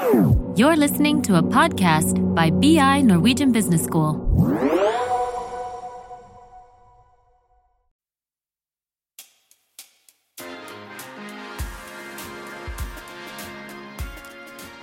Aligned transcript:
You're 0.00 0.76
listening 0.76 1.20
to 1.28 1.36
a 1.36 1.42
podcast 1.42 2.16
by 2.34 2.48
BI 2.48 3.02
Norwegian 3.02 3.52
Business 3.52 3.84
School. 3.84 4.16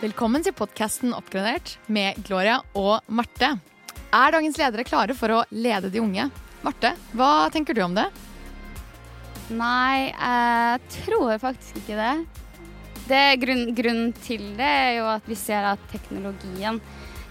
Velkommen 0.03 0.45
til 0.45 0.53
podkasten 0.53 1.17
Oppgradert 1.17 1.79
med 1.89 2.21
Gloria 2.27 2.61
og 2.77 3.01
Marte. 3.09 3.55
Er 4.13 4.37
dagens 4.37 4.61
ledere 4.61 4.85
klare 4.85 5.17
for 5.17 5.33
å 5.33 5.43
lede 5.49 5.89
de 5.89 6.03
unge? 6.03 6.29
Marte, 6.61 6.93
hva 7.17 7.49
tenker 7.49 7.73
du 7.73 7.87
om 7.89 7.97
det? 7.97 8.05
Nei, 9.49 10.11
jeg 10.13 10.99
tror 11.01 11.39
faktisk 11.41 11.81
ikke 11.81 11.97
det. 11.97 12.17
Grunn, 13.09 13.73
grunnen 13.77 14.13
til 14.23 14.43
det 14.57 14.67
er 14.67 14.93
jo 14.99 15.07
at 15.11 15.27
vi 15.29 15.37
ser 15.39 15.65
at 15.73 15.81
teknologien 15.91 16.79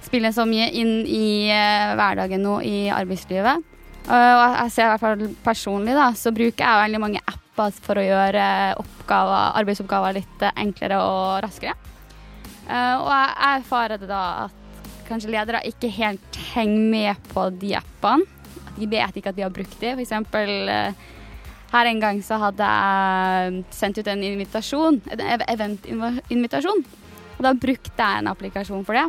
spiller 0.06 0.32
så 0.34 0.46
mye 0.48 0.68
inn 0.78 1.00
i 1.06 1.48
uh, 1.50 1.94
hverdagen 1.98 2.44
nå 2.44 2.60
i 2.64 2.76
arbeidslivet. 2.94 3.72
Og 4.06 4.12
jeg 4.12 4.70
ser 4.70 4.86
i 4.86 4.90
hvert 4.92 5.02
fall 5.02 5.24
personlig, 5.42 5.96
da, 5.98 6.12
så 6.14 6.30
bruker 6.30 6.62
jeg 6.62 6.82
veldig 6.84 7.00
mange 7.02 7.22
apper 7.26 7.72
for 7.82 7.98
å 7.98 8.04
gjøre 8.04 8.44
oppgaver, 8.78 9.56
arbeidsoppgaver 9.62 10.14
litt 10.20 10.44
uh, 10.46 10.52
enklere 10.62 11.00
og 11.02 11.40
raskere. 11.46 11.74
og 12.66 13.10
jeg 13.10 13.34
erfarer 13.50 13.98
det 13.98 14.08
da 14.10 14.22
at 14.44 14.62
kanskje 15.08 15.30
ledere 15.30 15.64
ikke 15.66 15.90
helt 15.98 16.40
henger 16.54 16.88
med 16.94 17.28
på 17.32 17.48
de 17.58 17.76
appene. 17.78 18.26
De 18.76 18.86
vet 18.90 19.16
ikke 19.16 19.30
at 19.32 19.36
vi 19.38 19.44
har 19.44 19.54
brukt 19.54 19.78
de. 19.80 19.94
Eksempel 20.02 20.68
her 21.72 21.88
en 21.90 22.02
gang 22.02 22.20
så 22.24 22.38
hadde 22.40 22.66
jeg 22.66 23.64
sendt 23.74 23.98
ut 23.98 24.10
en 24.10 24.22
invitasjon, 24.22 25.00
en 25.12 25.42
eventinvitasjon. 25.50 26.84
Og 27.36 27.42
da 27.44 27.52
brukte 27.58 27.92
jeg 27.98 28.22
en 28.22 28.30
applikasjon 28.30 28.84
for 28.86 28.96
det. 28.96 29.06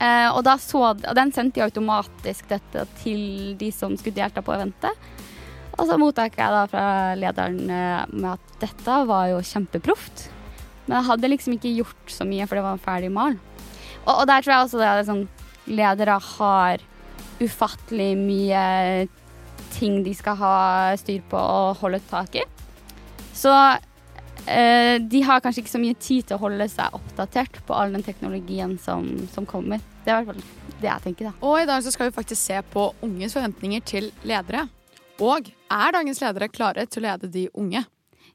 Eh, 0.00 0.28
og, 0.32 0.46
så, 0.62 0.82
og, 0.94 1.02
den 1.16 1.32
sendte 1.36 1.60
jeg 1.60 1.68
automatisk 1.68 2.48
dette 2.50 2.86
til 3.02 3.54
de 3.60 3.68
som 3.74 3.96
skulle 4.00 4.16
delta 4.16 4.42
på 4.42 4.54
eventet. 4.56 5.08
Og 5.76 5.86
så 5.88 5.96
mottok 6.00 6.36
jeg 6.40 6.54
da 6.56 6.64
fra 6.68 6.84
lederen 7.18 7.60
eh, 7.68 8.02
med 8.16 8.32
at 8.34 8.56
dette 8.64 8.96
var 9.08 9.28
jo 9.30 9.44
kjempeproft. 9.44 10.26
Men 10.86 10.98
jeg 10.98 11.08
hadde 11.10 11.30
liksom 11.30 11.56
ikke 11.56 11.76
gjort 11.76 12.12
så 12.12 12.26
mye, 12.26 12.48
for 12.48 12.58
det 12.58 12.64
var 12.64 12.76
en 12.76 12.82
ferdig 12.82 13.12
mal. 13.14 13.36
Og, 14.06 14.14
og 14.16 14.24
der 14.28 14.42
tror 14.42 14.54
jeg 14.54 14.66
også 14.66 14.80
det 14.80 14.88
er 14.88 15.06
sånn 15.08 15.28
Ledere 15.70 16.16
har 16.24 16.80
ufattelig 17.38 18.08
mye 18.18 18.62
ting 19.74 20.02
de 20.06 20.14
skal 20.16 20.38
ha 20.40 20.54
styr 21.00 21.22
på 21.30 21.38
og 21.38 21.78
holde 21.82 22.00
tak 22.10 22.40
i. 22.40 22.44
Så 23.36 23.52
eh, 24.46 24.96
de 25.00 25.22
har 25.26 25.42
kanskje 25.42 25.64
ikke 25.64 25.74
så 25.74 25.82
mye 25.82 25.98
tid 26.00 26.28
til 26.28 26.38
å 26.38 26.44
holde 26.44 26.66
seg 26.72 26.96
oppdatert 26.96 27.60
på 27.66 27.76
all 27.76 27.94
den 27.96 28.04
teknologien 28.06 28.76
som, 28.82 29.08
som 29.34 29.48
kommer. 29.48 29.82
Det 30.04 30.12
er 30.12 30.20
i 30.20 30.26
hvert 30.26 30.34
fall 30.34 30.76
det 30.80 30.88
jeg 30.88 31.04
tenker, 31.06 31.30
da. 31.30 31.36
Og 31.44 31.60
i 31.60 31.68
dag 31.68 31.84
så 31.84 31.92
skal 31.94 32.08
vi 32.08 32.16
faktisk 32.16 32.40
se 32.40 32.60
på 32.72 32.90
unges 33.04 33.36
forventninger 33.36 33.84
til 33.86 34.10
ledere. 34.28 34.66
Og 35.20 35.50
er 35.50 35.96
dagens 35.96 36.22
ledere 36.22 36.48
klare 36.52 36.86
til 36.88 37.02
å 37.02 37.10
lede 37.10 37.28
de 37.32 37.48
unge? 37.60 37.84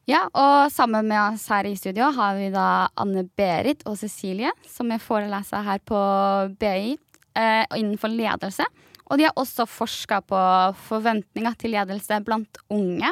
Ja, 0.05 0.27
og 0.37 0.69
sammen 0.69 1.07
med 1.09 1.17
oss 1.17 1.47
her 1.49 1.65
i 1.65 1.73
studio 1.77 2.11
har 2.13 2.35
vi 2.37 2.51
da 2.53 2.85
Anne-Berit 3.01 3.81
og 3.89 3.97
Cecilie, 3.97 4.51
som 4.69 4.91
er 4.93 5.01
foreleser 5.01 5.65
her 5.65 5.81
på 5.81 6.01
BI 6.61 6.93
eh, 6.93 7.63
innenfor 7.73 8.13
ledelse. 8.13 8.67
Og 9.05 9.19
de 9.19 9.27
har 9.27 9.35
også 9.37 9.67
forska 9.69 10.21
på 10.25 10.39
forventninger 10.87 11.57
til 11.61 11.75
ledelse 11.75 12.19
blant 12.25 12.59
unge. 12.73 13.11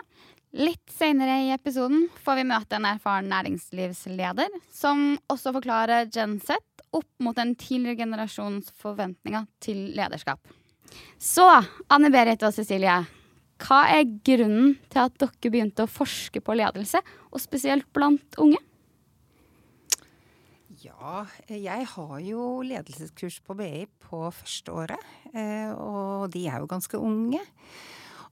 Litt 0.54 0.92
senere 0.94 1.40
i 1.48 1.54
episoden 1.54 2.08
får 2.22 2.38
vi 2.40 2.46
møte 2.50 2.78
en 2.78 2.86
erfaren 2.86 3.30
næringslivsleder 3.32 4.54
som 4.74 5.16
også 5.34 5.54
forklarer 5.56 6.12
Genset 6.14 6.84
opp 6.94 7.10
mot 7.26 7.40
en 7.42 7.56
tidligere 7.58 8.04
generasjons 8.04 8.70
forventninger 8.78 9.48
til 9.64 9.88
lederskap. 9.98 10.42
Så, 11.18 11.48
Anne 11.90 12.12
Berit 12.14 12.44
og 12.46 12.54
Cecilie, 12.54 13.00
hva 13.64 13.80
er 13.96 14.06
grunnen 14.26 14.76
til 14.92 15.02
at 15.06 15.18
dere 15.18 15.50
begynte 15.50 15.88
å 15.88 15.90
forske 15.90 16.42
på 16.44 16.58
ledelse, 16.58 17.02
og 17.34 17.42
spesielt 17.42 17.88
blant 17.96 18.38
unge? 18.42 18.60
Ja, 20.84 21.24
jeg 21.48 21.86
har 21.94 22.16
jo 22.20 22.46
ledelseskurs 22.66 23.38
på 23.46 23.56
BI 23.56 23.86
på 24.04 24.26
første 24.36 24.74
året. 24.76 25.12
Eh, 25.32 25.72
og 25.72 26.34
de 26.34 26.42
er 26.50 26.60
jo 26.60 26.68
ganske 26.68 27.00
unge. 27.00 27.40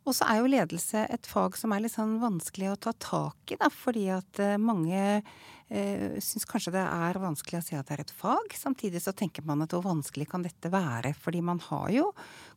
Og 0.03 0.17
så 0.17 0.28
er 0.28 0.41
jo 0.41 0.50
ledelse 0.51 1.06
et 1.13 1.29
fag 1.29 1.56
som 1.59 1.72
er 1.72 1.85
litt 1.85 1.94
sånn 1.94 2.17
vanskelig 2.19 2.73
å 2.73 2.79
ta 2.88 2.91
tak 2.97 3.53
i, 3.53 3.59
da, 3.61 3.69
fordi 3.72 4.09
at 4.11 4.41
eh, 4.44 4.59
mange 4.59 5.22
eh, 5.71 6.19
syns 6.21 6.45
kanskje 6.49 6.73
det 6.75 6.83
er 6.83 7.19
vanskelig 7.21 7.61
å 7.61 7.63
si 7.65 7.77
at 7.77 7.87
det 7.87 7.95
er 7.95 8.03
et 8.03 8.13
fag. 8.15 8.53
Samtidig 8.57 9.01
så 9.03 9.13
tenker 9.17 9.45
man 9.47 9.63
at 9.63 9.73
hvor 9.73 9.85
vanskelig 9.85 10.27
kan 10.31 10.43
dette 10.45 10.71
være? 10.73 11.13
Fordi 11.17 11.41
man 11.45 11.61
har 11.69 11.89
jo 11.95 12.11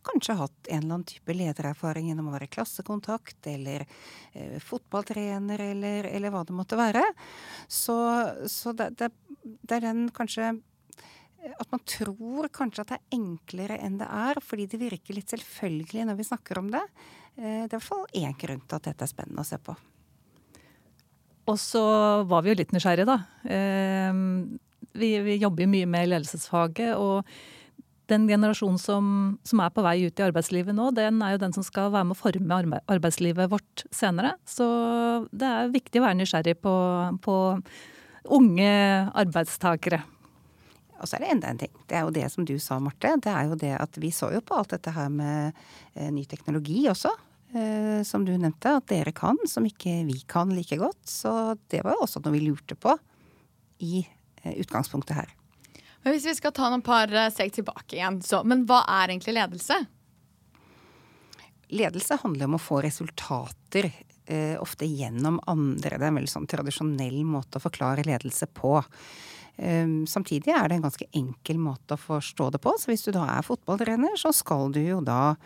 kanskje 0.05 0.39
hatt 0.43 0.69
en 0.69 0.83
eller 0.83 0.99
annen 0.99 1.09
type 1.09 1.37
ledererfaring 1.37 2.11
gjennom 2.11 2.29
å 2.31 2.37
være 2.37 2.51
klassekontakt 2.53 3.49
eller 3.51 3.87
eh, 3.87 4.59
fotballtrener 4.63 5.63
eller, 5.71 6.11
eller, 6.11 6.35
hva 6.35 6.45
det 6.45 6.59
måtte 6.59 6.79
være. 6.81 7.05
Så, 7.69 7.97
så 8.51 8.75
det, 8.77 8.93
det, 9.01 9.13
det 9.63 9.79
er 9.79 9.89
den 9.89 10.09
kanskje 10.15 10.57
at 11.45 11.69
man 11.69 11.83
tror 11.85 12.49
kanskje 12.55 12.85
at 12.85 12.93
det 12.93 12.97
er 12.97 13.19
enklere 13.19 13.77
enn 13.85 13.99
det 14.01 14.09
er, 14.09 14.41
fordi 14.41 14.65
det 14.73 14.81
virker 14.81 15.19
litt 15.19 15.33
selvfølgelig 15.33 16.07
når 16.09 16.17
vi 16.17 16.27
snakker 16.31 16.61
om 16.61 16.71
det. 16.73 16.85
Eh, 17.37 17.65
det 17.67 17.67
er 17.67 17.67
i 17.69 17.75
hvert 17.77 17.91
fall 17.91 18.07
én 18.17 18.39
grunn 18.39 18.65
til 18.65 18.79
at 18.79 18.89
dette 18.89 19.07
er 19.07 19.13
spennende 19.13 19.45
å 19.45 19.49
se 19.49 19.61
på. 19.61 19.77
Og 21.51 21.59
så 21.61 21.83
var 22.29 22.45
vi 22.45 22.53
jo 22.53 22.61
litt 22.61 22.73
nysgjerrige, 22.73 23.09
da. 23.09 23.19
Eh, 23.45 24.23
vi, 24.95 25.11
vi 25.27 25.41
jobber 25.43 25.67
jo 25.67 25.75
mye 25.75 25.91
med 25.91 26.09
ledelsesfaget. 26.13 26.95
og 26.97 27.29
den 28.13 28.27
generasjonen 28.29 28.79
som, 28.81 29.05
som, 29.49 29.61
er 29.65 29.73
på 29.73 29.83
vei 29.85 29.97
ut 30.05 30.21
i 30.21 30.25
arbeidslivet 30.27 30.77
nå, 30.77 30.91
den 30.97 31.23
er 31.25 31.35
jo 31.35 31.41
den 31.41 31.55
som 31.57 31.65
skal 31.65 31.93
være 31.95 32.11
med 32.11 32.17
å 32.17 32.21
forme 32.21 32.81
arbeidslivet 32.93 33.49
vårt 33.53 33.85
senere. 33.95 34.35
Så 34.45 34.67
det 35.33 35.49
er 35.49 35.73
viktig 35.73 36.03
å 36.03 36.05
være 36.05 36.19
nysgjerrig 36.21 36.59
på, 36.61 36.75
på 37.25 37.37
unge 38.37 38.75
arbeidstakere. 39.09 40.03
Og 41.01 41.09
så 41.09 41.17
er 41.17 41.25
det 41.25 41.33
enda 41.35 41.51
en 41.51 41.61
ting. 41.61 41.73
Det 41.89 41.97
er 41.99 42.05
jo 42.07 42.13
det 42.15 42.29
som 42.33 42.47
du 42.49 42.55
sa, 42.63 42.79
Marte. 42.81 43.17
Det 43.25 43.33
er 43.33 43.49
jo 43.49 43.59
det 43.61 43.73
at 43.77 43.97
vi 44.01 44.13
så 44.15 44.31
jo 44.33 44.45
på 44.45 44.57
alt 44.57 44.77
dette 44.77 44.93
her 44.95 45.11
med 45.13 45.57
eh, 45.97 46.11
ny 46.13 46.25
teknologi 46.29 46.85
også. 46.93 47.13
Eh, 47.55 48.03
som 48.03 48.25
du 48.25 48.33
nevnte, 48.35 48.73
at 48.81 48.89
dere 48.91 49.13
kan, 49.15 49.39
som 49.47 49.67
ikke 49.67 50.01
vi 50.09 50.17
kan 50.27 50.51
like 50.51 50.75
godt. 50.81 51.05
Så 51.07 51.55
det 51.71 51.85
var 51.87 51.95
jo 51.95 52.07
også 52.07 52.23
noe 52.25 52.35
vi 52.35 52.43
lurte 52.43 52.75
på 52.75 52.97
i 53.85 54.01
eh, 54.43 54.57
utgangspunktet 54.59 55.21
her. 55.21 55.35
Men 56.03 56.17
Hvis 56.17 56.27
vi 56.27 56.35
skal 56.35 56.55
ta 56.57 56.67
noen 56.73 56.83
par 56.83 57.13
eh, 57.15 57.31
steg 57.31 57.55
tilbake 57.55 57.95
igjen, 57.95 58.19
så 58.27 58.43
Men 58.43 58.67
hva 58.67 58.83
er 58.97 59.15
egentlig 59.15 59.37
ledelse? 59.39 59.79
Ledelse 61.75 62.19
handler 62.25 62.51
om 62.51 62.59
å 62.59 62.63
få 62.63 62.83
resultater, 62.83 63.93
eh, 64.27 64.59
ofte 64.59 64.91
gjennom 64.91 65.39
andre. 65.47 65.95
Det 65.95 66.03
er 66.03 66.11
en 66.11 66.19
veldig 66.19 66.35
sånn 66.35 66.51
tradisjonell 66.51 67.23
måte 67.23 67.63
å 67.63 67.67
forklare 67.69 68.07
ledelse 68.07 68.51
på. 68.51 68.81
Samtidig 69.55 70.51
er 70.51 70.67
det 70.67 70.75
en 70.75 70.83
ganske 70.83 71.07
enkel 71.15 71.61
måte 71.63 71.95
å 71.95 72.01
forstå 72.03 72.49
det 72.51 72.59
på. 72.59 72.73
Så 72.75 72.91
hvis 72.91 73.05
du 73.07 73.13
da 73.15 73.23
er 73.37 73.45
fotballtrener, 73.47 74.17
så 74.19 74.33
skal 74.35 74.75
du 74.75 74.81
jo 74.83 74.97
da 74.99 75.37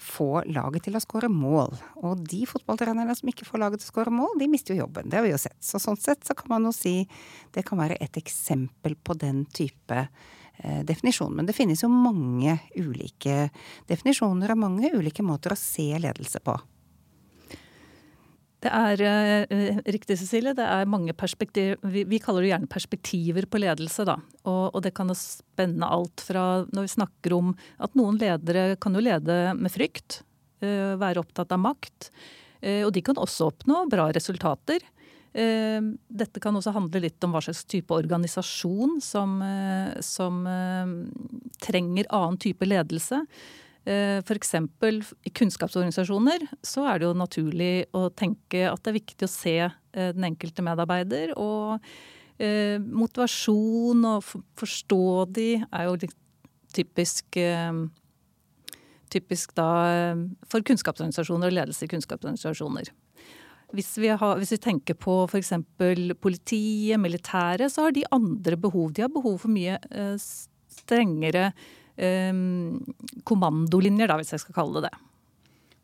få 0.00 0.42
laget 0.48 0.86
til 0.86 0.96
å 0.96 1.02
skåre 1.02 1.28
mål. 1.32 1.74
Og 2.00 2.24
de 2.24 2.42
fotballtrenerne 2.48 3.14
som 3.16 3.30
ikke 3.30 3.46
får 3.48 3.60
laget 3.60 3.82
til 3.82 3.90
å 3.90 3.92
skåre 3.92 4.14
mål, 4.14 4.38
de 4.40 4.48
mister 4.48 4.74
jo 4.74 4.86
jobben. 4.86 5.10
Det 5.10 5.18
har 5.18 5.26
vi 5.26 5.34
jo 5.34 5.40
sett. 5.40 5.58
Så 5.64 5.80
sånn 5.82 6.00
sett 6.00 6.24
så 6.24 6.36
kan 6.38 6.48
man 6.54 6.68
jo 6.68 6.74
si 6.74 6.94
det 7.54 7.66
kan 7.68 7.80
være 7.80 8.00
et 8.00 8.16
eksempel 8.20 8.96
på 8.96 9.16
den 9.20 9.44
type 9.52 9.98
eh, 10.00 10.80
definisjon. 10.88 11.36
Men 11.36 11.48
det 11.48 11.56
finnes 11.58 11.84
jo 11.84 11.92
mange 11.92 12.56
ulike 12.78 13.50
definisjoner 13.90 14.54
og 14.54 14.62
mange 14.64 14.92
ulike 14.96 15.24
måter 15.26 15.52
å 15.52 15.60
se 15.60 15.90
ledelse 16.00 16.40
på. 16.44 16.56
Det 18.60 18.68
er 18.68 19.00
eh, 19.00 19.78
riktig, 19.88 20.18
Cecilie. 20.20 20.52
Det 20.56 20.64
er 20.66 20.88
mange 20.90 21.14
perspektiv 21.16 21.80
vi, 21.80 22.04
vi, 22.08 22.18
kaller 22.20 22.44
det 22.44 22.50
gjerne 22.50 22.68
perspektiver 22.68 23.46
på 23.48 23.60
ledelse. 23.62 24.04
da. 24.08 24.18
Og, 24.44 24.74
og, 24.74 24.82
det 24.84 24.92
kan 24.96 25.12
spenne 25.16 25.88
alt 25.88 26.20
fra 26.26 26.66
når 26.68 26.84
vi 26.84 26.92
snakker 26.92 27.36
om 27.38 27.54
at 27.80 27.96
noen 27.96 28.20
ledere 28.20 28.74
kan 28.80 28.96
jo 28.96 29.04
lede 29.04 29.38
med 29.56 29.72
frykt. 29.72 30.22
Uh, 30.60 30.92
være 31.00 31.22
opptatt 31.22 31.54
av 31.56 31.62
makt. 31.62 32.10
Uh, 32.60 32.84
og 32.84 32.90
de 32.92 33.00
kan 33.04 33.16
også 33.16 33.48
oppnå 33.48 33.86
bra 33.88 34.10
resultater. 34.12 34.84
Uh, 35.32 35.96
dette 36.12 36.42
kan 36.44 36.52
også 36.58 36.74
handle 36.76 37.00
litt 37.06 37.24
om 37.24 37.32
hva 37.32 37.40
slags 37.46 37.64
type 37.64 37.96
organisasjon 37.96 38.98
som, 39.00 39.40
som 40.04 40.44
trenger 41.64 42.12
annen 42.12 42.40
type 42.44 42.68
ledelse. 42.68 43.22
Eh, 43.88 44.18
F.eks. 44.20 44.54
i 45.24 45.30
kunnskapsorganisasjoner 45.32 46.44
så 46.60 46.84
er 46.90 47.00
det 47.00 47.06
jo 47.08 47.16
naturlig 47.16 47.74
å 47.96 48.10
tenke 48.12 48.66
at 48.68 48.82
det 48.84 48.92
er 48.92 48.98
viktig 48.98 49.24
å 49.24 49.32
se 49.32 49.56
eh, 49.64 50.10
den 50.12 50.26
enkelte 50.28 50.64
medarbeider. 50.64 51.32
Og 51.40 51.80
eh, 52.36 52.76
motivasjon 52.76 54.04
og 54.10 54.28
forstå 54.60 55.02
de 55.32 55.48
er 55.62 55.88
jo 55.88 55.96
litt 56.04 56.18
typisk 56.70 57.34
typisk 59.10 59.56
da 59.58 59.64
for 60.46 60.62
kunnskapsorganisasjoner 60.62 61.50
og 61.50 61.56
ledelse 61.56 61.82
i 61.82 61.90
kunnskapsorganisasjoner. 61.90 62.92
Hvis 63.74 63.88
vi, 63.98 64.06
har, 64.14 64.36
hvis 64.38 64.52
vi 64.54 64.60
tenker 64.62 64.94
på 64.94 65.16
f.eks. 65.26 65.50
politiet, 66.22 66.94
militæret, 67.02 67.74
så 67.74 67.88
har 67.88 67.96
de 67.96 68.06
andre 68.14 68.54
behov. 68.54 68.92
De 68.94 69.02
har 69.02 69.10
behov 69.10 69.40
for 69.42 69.50
mye 69.50 69.80
strengere 70.22 71.48
eh, 71.48 71.66
kommandolinjer, 73.28 74.08
da, 74.08 74.16
hvis 74.20 74.32
jeg 74.34 74.42
skal 74.44 74.56
kalle 74.56 74.80
det 74.80 74.88
det. 74.88 74.92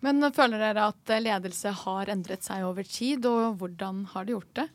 Men 0.07 0.21
føler 0.37 0.61
dere 0.61 0.89
at 0.93 1.13
ledelse 1.23 1.73
har 1.85 2.13
endret 2.13 2.45
seg 2.47 2.65
over 2.67 2.87
tid, 2.87 3.27
og 3.29 3.59
hvordan 3.61 4.05
har 4.13 4.27
det 4.27 4.37
gjort 4.37 4.53
det? 4.61 4.67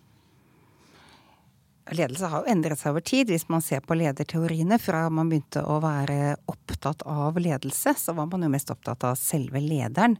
Ledelse 1.91 2.29
har 2.31 2.43
jo 2.43 2.51
endret 2.51 2.79
seg 2.79 2.93
over 2.93 3.03
tid. 3.03 3.27
Hvis 3.31 3.49
man 3.51 3.63
ser 3.63 3.81
på 3.83 3.97
lederteoriene 3.99 4.77
fra 4.79 5.03
man 5.11 5.27
begynte 5.31 5.63
å 5.67 5.79
være 5.83 6.37
opptatt 6.51 7.03
av 7.09 7.35
ledelse, 7.41 7.91
så 7.99 8.15
var 8.15 8.29
man 8.31 8.45
jo 8.45 8.51
mest 8.53 8.71
opptatt 8.71 9.03
av 9.09 9.17
selve 9.19 9.59
lederen. 9.59 10.15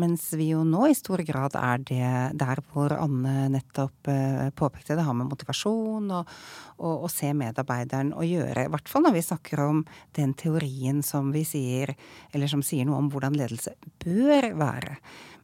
Mens 0.00 0.30
vi 0.32 0.50
jo 0.54 0.62
nå 0.64 0.86
i 0.88 0.96
stor 0.96 1.20
grad 1.28 1.58
er 1.60 1.82
det 1.90 2.12
der 2.40 2.62
hvor 2.70 2.94
Anne 2.96 3.50
nettopp 3.52 4.08
eh, 4.08 4.48
påpekte 4.56 4.96
det 4.96 5.04
har 5.04 5.16
med 5.18 5.28
motivasjon 5.28 6.08
og, 6.22 6.30
og, 6.78 6.94
og 6.94 7.10
se 7.12 7.34
medarbeideren 7.36 8.14
å 8.16 8.24
gjøre. 8.24 8.64
I 8.64 8.72
hvert 8.72 8.88
fall 8.88 9.04
når 9.04 9.18
vi 9.18 9.26
snakker 9.28 9.64
om 9.66 9.82
den 10.16 10.32
teorien 10.40 11.02
som 11.04 11.34
vi 11.34 11.44
sier, 11.48 11.92
eller 12.32 12.48
som 12.48 12.64
sier 12.64 12.88
noe 12.88 13.02
om 13.02 13.12
hvordan 13.12 13.36
ledelse 13.36 13.76
bør 14.00 14.54
være. 14.56 14.96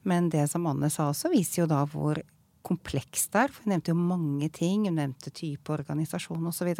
Men 0.08 0.30
det 0.32 0.46
som 0.48 0.64
Anne 0.70 0.88
sa 0.94 1.10
også, 1.10 1.32
viser 1.34 1.64
jo 1.64 1.68
da 1.68 1.82
hvor 1.90 2.22
komplekst 2.66 3.32
der. 3.36 3.52
For 3.52 3.64
hun 3.64 3.74
nevnte 3.74 3.92
jo 3.92 3.98
mange 3.98 4.48
ting. 4.54 4.86
Hun 4.88 4.98
nevnte 4.98 5.32
type 5.34 5.72
organisasjon 5.72 6.50
osv. 6.50 6.72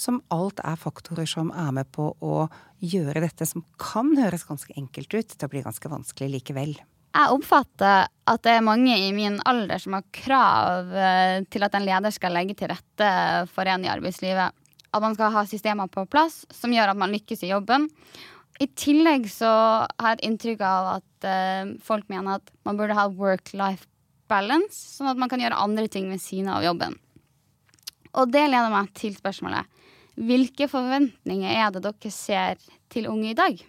Som 0.00 0.22
alt 0.32 0.62
er 0.64 0.80
faktorer 0.80 1.28
som 1.28 1.52
er 1.52 1.74
med 1.76 1.90
på 1.94 2.12
å 2.20 2.46
gjøre 2.82 3.24
dette 3.24 3.46
som 3.48 3.64
kan 3.80 4.14
høres 4.18 4.46
ganske 4.48 4.74
enkelt 4.78 5.12
ut, 5.14 5.36
til 5.36 5.46
å 5.46 5.52
bli 5.52 5.62
ganske 5.64 5.92
vanskelig 5.92 6.32
likevel. 6.38 6.74
Jeg 7.12 7.28
oppfatter 7.34 8.08
at 8.08 8.44
det 8.46 8.54
er 8.56 8.64
mange 8.64 8.94
i 8.96 9.10
min 9.12 9.36
alder 9.48 9.82
som 9.82 9.98
har 9.98 10.06
krav 10.16 10.94
eh, 10.96 11.44
til 11.52 11.66
at 11.66 11.74
en 11.76 11.84
leder 11.84 12.14
skal 12.14 12.32
legge 12.32 12.56
til 12.56 12.72
rette 12.72 13.08
for 13.52 13.68
en 13.68 13.84
i 13.84 13.90
arbeidslivet. 13.92 14.56
At 14.92 15.04
man 15.04 15.16
skal 15.16 15.32
ha 15.34 15.44
systemer 15.48 15.92
på 15.92 16.06
plass 16.08 16.42
som 16.52 16.72
gjør 16.72 16.94
at 16.94 17.00
man 17.00 17.12
lykkes 17.12 17.44
i 17.44 17.52
jobben. 17.52 17.90
I 18.60 18.68
tillegg 18.78 19.28
så 19.32 19.50
har 19.50 20.12
jeg 20.12 20.18
et 20.18 20.26
inntrykk 20.28 20.64
av 20.68 20.88
at 20.96 21.26
uh, 21.26 21.72
folk 21.84 22.08
mener 22.12 22.38
at 22.38 22.52
man 22.68 22.78
burde 22.80 22.96
ha 22.96 23.08
work-life 23.08 23.88
balance, 24.32 24.80
sånn 24.96 25.12
at 25.12 25.20
man 25.20 25.30
kan 25.30 25.42
gjøre 25.42 25.60
andre 25.60 25.86
ting 25.92 26.08
ved 26.10 26.22
siden 26.24 26.50
av 26.52 26.64
jobben. 26.64 26.96
Og 28.16 28.32
det 28.32 28.48
leder 28.48 28.72
meg 28.72 28.90
til 28.96 29.14
spørsmålet 29.16 29.68
hvilke 30.20 30.66
forventninger 30.68 31.54
er 31.56 31.70
det 31.72 31.84
dere 31.86 32.10
ser 32.12 32.58
til 32.92 33.08
unge 33.08 33.30
i 33.30 33.36
dag? 33.36 33.62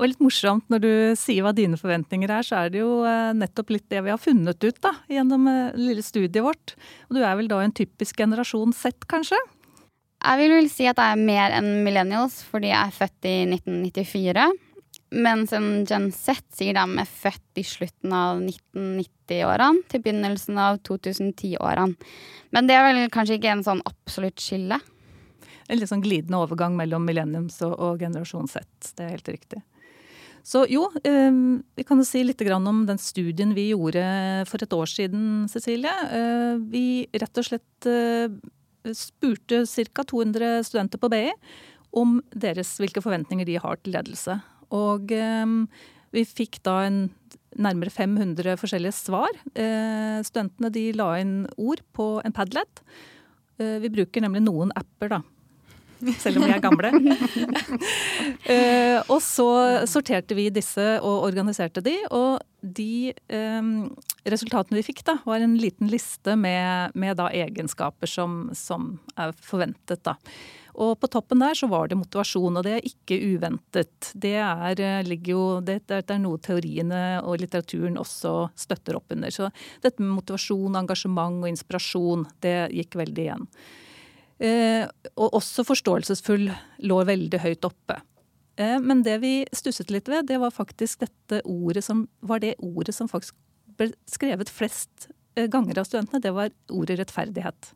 Og 0.00 0.08
litt 0.08 0.20
morsomt 0.24 0.66
når 0.72 0.82
du 0.82 0.92
sier 1.20 1.44
hva 1.44 1.52
dine 1.56 1.78
forventninger 1.80 2.30
er, 2.32 2.44
så 2.44 2.62
er 2.62 2.72
det 2.72 2.80
jo 2.82 3.02
eh, 3.08 3.32
nettopp 3.36 3.72
litt 3.74 3.86
det 3.92 4.02
vi 4.04 4.12
har 4.12 4.20
funnet 4.20 4.64
ut 4.64 4.80
da, 4.84 4.94
gjennom 5.10 5.48
eh, 5.48 5.78
lille 5.78 6.04
studiet 6.04 6.44
vårt. 6.44 6.74
Og 7.08 7.16
du 7.16 7.22
er 7.22 7.36
vel 7.38 7.50
da 7.50 7.60
en 7.62 7.74
typisk 7.76 8.18
generasjon 8.20 8.74
Z, 8.76 9.06
kanskje? 9.10 9.38
Jeg 10.22 10.38
vil 10.38 10.54
vel 10.54 10.68
si 10.70 10.86
at 10.90 11.00
jeg 11.00 11.16
er 11.16 11.22
mer 11.22 11.54
enn 11.56 11.70
millennials 11.86 12.40
fordi 12.46 12.70
jeg 12.70 12.78
er 12.78 12.96
født 12.96 13.28
i 13.28 13.36
1994. 13.48 14.48
Mens 15.12 15.52
en 15.52 15.84
Gen 15.88 16.08
Z 16.14 16.40
sier 16.56 16.76
de 16.76 17.00
er 17.02 17.08
født 17.08 17.60
i 17.60 17.64
slutten 17.66 18.14
av 18.16 18.38
1990-årene 18.40 19.84
til 19.92 20.04
begynnelsen 20.04 20.60
av 20.60 20.78
2010-årene. 20.88 21.98
Men 22.56 22.68
det 22.68 22.78
er 22.78 22.86
vel 22.88 23.02
kanskje 23.12 23.36
ikke 23.36 23.52
en 23.52 23.66
sånn 23.66 23.82
absolutt 23.88 24.40
skille? 24.40 24.78
En 25.68 25.78
litt 25.78 25.90
sånn 25.90 26.04
glidende 26.04 26.40
overgang 26.40 26.74
mellom 26.78 27.04
millenniums 27.06 27.60
og, 27.64 27.76
og 27.76 28.00
generasjon 28.00 28.48
Z. 28.50 28.64
Det 28.96 29.04
er 29.04 29.14
helt 29.14 29.30
riktig. 29.34 29.60
Så 30.42 30.64
jo, 30.66 30.88
eh, 31.06 31.30
vi 31.76 31.84
kan 31.86 32.00
jo 32.00 32.06
si 32.06 32.24
litt 32.24 32.40
om 32.50 32.86
den 32.86 32.98
studien 32.98 33.54
vi 33.54 33.68
gjorde 33.70 34.02
for 34.48 34.62
et 34.62 34.72
år 34.74 34.88
siden, 34.90 35.48
Cecilie. 35.48 35.92
Eh, 36.10 36.56
vi 36.58 37.06
rett 37.12 37.38
og 37.38 37.46
slett 37.46 37.86
eh, 37.86 38.32
spurte 38.90 39.62
ca. 39.92 40.02
200 40.02 40.64
studenter 40.64 40.98
på 40.98 41.12
BI 41.12 41.30
om 41.92 42.20
deres, 42.34 42.74
hvilke 42.80 43.04
forventninger 43.04 43.46
de 43.46 43.60
har 43.60 43.76
til 43.76 43.94
ledelse. 43.94 44.40
Og 44.72 45.12
ehm, 45.16 45.66
vi 46.12 46.24
fikk 46.28 46.60
da 46.66 46.82
en 46.86 47.04
nærmere 47.52 47.92
500 47.92 48.56
forskjellige 48.60 48.96
svar. 48.96 49.32
Eh, 49.52 50.20
studentene 50.24 50.72
de 50.72 50.86
la 50.96 51.10
inn 51.20 51.36
ord 51.60 51.82
på 51.96 52.14
en 52.24 52.34
Padlet. 52.34 52.82
Eh, 53.60 53.78
vi 53.82 53.92
bruker 53.92 54.24
nemlig 54.24 54.44
noen 54.46 54.72
apper, 54.78 55.18
da. 55.18 55.22
Selv 56.18 56.40
om 56.40 56.48
vi 56.48 56.54
er 56.54 56.62
gamle. 56.62 56.92
Eh, 58.52 58.98
og 59.06 59.20
så 59.22 59.84
sorterte 59.86 60.34
vi 60.34 60.48
disse 60.50 60.82
og 60.98 61.28
organiserte 61.28 61.82
de. 61.84 61.94
Og 62.10 62.42
de 62.62 63.12
ehm, 63.30 63.86
resultatene 64.28 64.78
vi 64.78 64.86
fikk, 64.86 65.04
da, 65.08 65.18
var 65.26 65.42
en 65.42 65.56
liten 65.58 65.90
liste 65.90 66.36
med, 66.38 66.94
med 66.94 67.20
egenskaper 67.32 68.10
som, 68.10 68.50
som 68.54 68.96
er 69.16 69.34
forventet. 69.42 70.02
da. 70.06 70.16
Og 70.80 70.94
på 71.00 71.08
toppen 71.12 71.42
der 71.42 71.56
så 71.58 71.68
var 71.68 71.90
det 71.90 71.98
motivasjon, 72.00 72.56
og 72.56 72.64
det 72.64 72.76
er 72.78 72.86
ikke 72.88 73.18
uventet. 73.34 74.12
Det 74.16 74.34
er, 74.40 74.80
eh, 74.80 75.10
jo, 75.28 75.60
det, 75.60 75.82
det 75.90 76.00
er 76.08 76.22
noe 76.22 76.40
teoriene 76.40 77.20
og 77.20 77.42
litteraturen 77.42 78.00
også 78.00 78.48
støtter 78.56 78.96
opp 78.96 79.12
under. 79.12 79.32
Så 79.34 79.50
dette 79.84 80.00
med 80.00 80.14
motivasjon, 80.16 80.78
engasjement 80.80 81.42
og 81.42 81.50
inspirasjon, 81.52 82.24
det 82.44 82.56
gikk 82.78 82.96
veldig 83.02 83.26
igjen. 83.26 83.50
Eh, 84.42 84.88
og 85.12 85.36
også 85.38 85.66
forståelsesfull 85.68 86.48
lå 86.88 87.02
veldig 87.06 87.42
høyt 87.44 87.68
oppe. 87.68 88.00
Eh, 88.56 88.78
men 88.80 89.04
det 89.04 89.18
vi 89.22 89.34
stusset 89.52 89.92
litt 89.92 90.08
ved, 90.08 90.26
det 90.30 90.40
var 90.40 90.56
faktisk 90.56 91.04
dette 91.04 91.44
ordet 91.44 91.84
som 91.84 92.06
var 92.24 92.40
det 92.42 92.56
ordet 92.64 92.96
som 92.96 93.12
faktisk 93.12 93.36
ble 93.78 93.92
skrevet 94.10 94.50
flest 94.52 95.08
eh, 95.36 95.48
ganger 95.50 95.82
av 95.82 95.88
studentene. 95.88 96.22
Det 96.22 96.34
var 96.34 96.52
ordet 96.72 96.98
rettferdighet. 97.02 97.72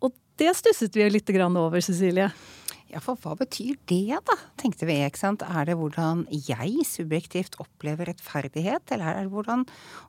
Og 0.00 0.16
Det 0.40 0.54
stusset 0.56 0.96
vi 0.96 1.10
litt 1.10 1.30
over, 1.36 1.80
Cecilie. 1.80 2.30
Ja, 2.90 2.98
for 2.98 3.14
hva 3.22 3.36
betyr 3.38 3.76
det, 3.86 4.18
da, 4.26 4.34
tenkte 4.58 4.88
vi. 4.88 4.96
ikke 5.06 5.20
sant? 5.20 5.44
Er 5.46 5.68
det 5.68 5.76
hvordan 5.78 6.24
jeg 6.34 6.82
subjektivt 6.88 7.54
opplever 7.62 8.10
rettferdighet, 8.10 8.82
eller 8.90 9.12
er 9.12 9.28
det 9.28 9.30
hvordan 9.30 9.62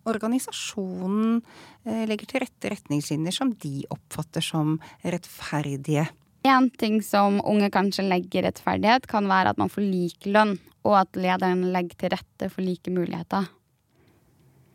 organisasjonen 0.09 1.43
eh, 1.85 2.07
legger 2.09 2.31
til 2.31 2.41
rette 2.41 2.71
retningslinjer 2.73 3.37
som 3.37 3.53
de 3.61 3.83
oppfatter 3.93 4.41
som 4.41 4.79
rettferdige? 5.05 6.07
En 6.41 6.71
ting 6.73 7.03
som 7.05 7.37
unge 7.45 7.69
kanskje 7.69 8.07
legger 8.07 8.47
rettferdighet, 8.47 9.05
kan 9.05 9.29
være 9.29 9.53
at 9.53 9.61
man 9.61 9.69
får 9.69 9.85
lik 9.85 10.25
lønn, 10.25 10.57
og 10.81 11.03
at 11.03 11.21
lederen 11.21 11.67
legger 11.75 12.01
til 12.01 12.15
rette 12.15 12.49
for 12.49 12.65
like 12.65 12.89
muligheter. 12.89 13.45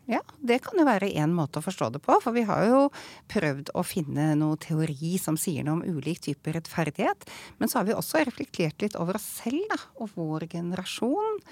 Ja, 0.07 0.21
det 0.39 0.61
kan 0.63 0.79
jo 0.79 0.85
være 0.87 1.09
én 1.19 1.33
måte 1.35 1.59
å 1.59 1.65
forstå 1.65 1.89
det 1.97 1.99
på. 2.03 2.15
For 2.23 2.35
vi 2.35 2.45
har 2.47 2.63
jo 2.69 2.83
prøvd 3.31 3.73
å 3.75 3.83
finne 3.83 4.29
noe 4.39 4.59
teori 4.63 5.17
som 5.19 5.35
sier 5.39 5.67
noe 5.67 5.81
om 5.81 5.97
ulik 5.99 6.21
type 6.29 6.53
rettferdighet. 6.55 7.27
Men 7.59 7.67
så 7.67 7.81
har 7.81 7.89
vi 7.89 7.97
også 7.97 8.23
reflektert 8.23 8.79
litt 8.83 8.95
over 8.95 9.19
oss 9.19 9.27
selv 9.41 9.67
da, 9.73 9.81
og 9.99 10.15
vår 10.15 10.47
generasjon. 10.55 11.43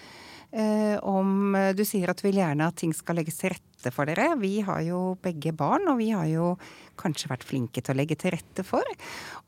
Eh, 0.55 0.95
om 1.03 1.51
du 1.75 1.83
sier 1.83 2.07
at 2.07 2.21
du 2.21 2.29
vil 2.29 2.39
gjerne 2.39 2.69
at 2.69 2.77
ting 2.79 2.93
skal 2.95 3.17
legges 3.19 3.41
til 3.41 3.51
rette 3.51 3.91
for 3.91 4.07
dere. 4.07 4.38
Vi 4.39 4.62
har 4.63 4.79
jo 4.85 5.01
begge 5.19 5.51
barn, 5.51 5.89
og 5.91 6.00
vi 6.00 6.13
har 6.15 6.29
jo 6.31 6.53
kanskje 6.95 7.27
vært 7.33 7.43
flinke 7.43 7.83
til 7.83 7.91
å 7.91 7.97
legge 8.00 8.15
til 8.19 8.31
rette 8.38 8.63
for. 8.63 8.88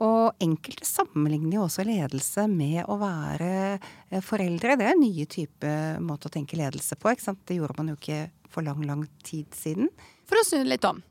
Og 0.03 0.35
enkelte 0.43 0.87
sammenligner 0.87 1.61
jo 1.61 1.67
også 1.69 1.87
ledelse 1.87 2.49
med 2.51 2.83
å 2.91 2.99
være 2.99 3.51
eh, 3.77 4.19
foreldre. 4.19 4.75
Det 4.75 4.89
er 4.89 4.97
en 4.97 5.05
ny 5.05 5.29
type 5.31 5.73
måte 6.03 6.27
å 6.27 6.33
tenke 6.33 6.59
ledelse 6.59 6.99
på. 6.99 7.13
ikke 7.13 7.29
sant? 7.29 7.45
Det 7.47 7.61
gjorde 7.61 7.79
man 7.79 7.93
jo 7.93 7.99
ikke 8.01 8.25
for 8.53 8.65
lang, 8.65 8.81
lang 8.87 9.05
tid 9.25 9.53
siden. 9.55 9.91
For 10.27 10.39
å 10.39 10.45
snu 10.47 10.65
litt 10.67 10.85
om. 10.87 11.01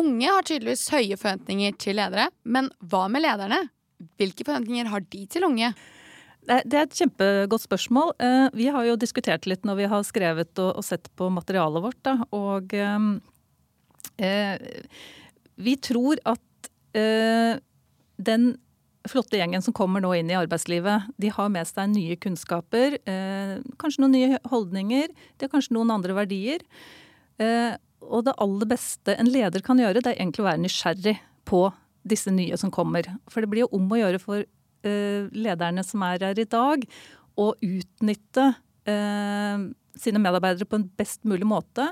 Unge 0.00 0.30
har 0.30 0.46
tydeligvis 0.46 0.88
høye 0.94 1.18
forventninger 1.18 1.74
til 1.80 1.98
ledere, 1.98 2.28
men 2.44 2.70
hva 2.90 3.06
med 3.12 3.24
lederne? 3.24 3.64
Hvilke 4.20 4.46
forventninger 4.46 4.88
har 4.92 5.04
de 5.12 5.24
til 5.30 5.46
unge? 5.48 5.72
Det 6.46 6.76
er 6.76 6.86
et 6.86 6.96
kjempegodt 6.96 7.66
spørsmål. 7.66 8.14
Eh, 8.22 8.46
vi 8.56 8.70
har 8.72 8.86
jo 8.86 8.98
diskutert 8.98 9.44
litt 9.50 9.66
når 9.68 9.76
vi 9.82 9.88
har 9.92 10.06
skrevet 10.08 10.62
og 10.62 10.80
sett 10.86 11.10
på 11.18 11.28
materialet 11.30 11.84
vårt. 11.84 12.00
Da. 12.06 12.16
Og 12.34 12.72
eh, 12.74 13.10
eh, 14.24 14.86
vi 15.60 15.76
tror 15.84 16.22
at 16.24 16.70
eh, 16.96 17.60
den 18.16 18.54
flotte 19.08 19.38
gjengen 19.38 19.62
som 19.64 19.74
kommer 19.76 20.02
nå 20.04 20.12
inn 20.18 20.30
i 20.32 20.36
arbeidslivet, 20.36 21.08
de 21.20 21.30
har 21.32 21.48
med 21.52 21.68
seg 21.68 21.92
nye 21.92 22.16
kunnskaper. 22.20 22.98
Eh, 23.08 23.54
kanskje 23.80 24.04
noen 24.04 24.16
nye 24.16 24.40
holdninger. 24.50 25.12
De 25.38 25.46
har 25.46 25.52
kanskje 25.52 25.76
noen 25.76 25.92
andre 25.94 26.16
verdier. 26.18 26.64
Eh, 27.40 27.76
og 28.04 28.26
det 28.26 28.36
aller 28.40 28.68
beste 28.68 29.14
en 29.16 29.30
leder 29.30 29.64
kan 29.64 29.80
gjøre, 29.80 30.02
det 30.02 30.12
er 30.12 30.20
egentlig 30.20 30.44
å 30.44 30.50
være 30.50 30.64
nysgjerrig 30.64 31.16
på 31.48 31.66
disse 32.08 32.32
nye 32.32 32.56
som 32.60 32.72
kommer. 32.72 33.06
For 33.30 33.44
det 33.44 33.50
blir 33.52 33.66
jo 33.66 33.74
om 33.76 33.90
å 33.92 34.00
gjøre 34.00 34.20
for 34.22 34.42
eh, 34.42 35.28
lederne 35.32 35.84
som 35.86 36.04
er 36.06 36.24
her 36.30 36.40
i 36.40 36.48
dag, 36.48 36.84
å 37.40 37.52
utnytte 37.64 38.46
eh, 38.88 39.68
sine 40.00 40.22
medarbeidere 40.22 40.68
på 40.68 40.80
en 40.80 40.88
best 40.98 41.24
mulig 41.28 41.48
måte. 41.48 41.86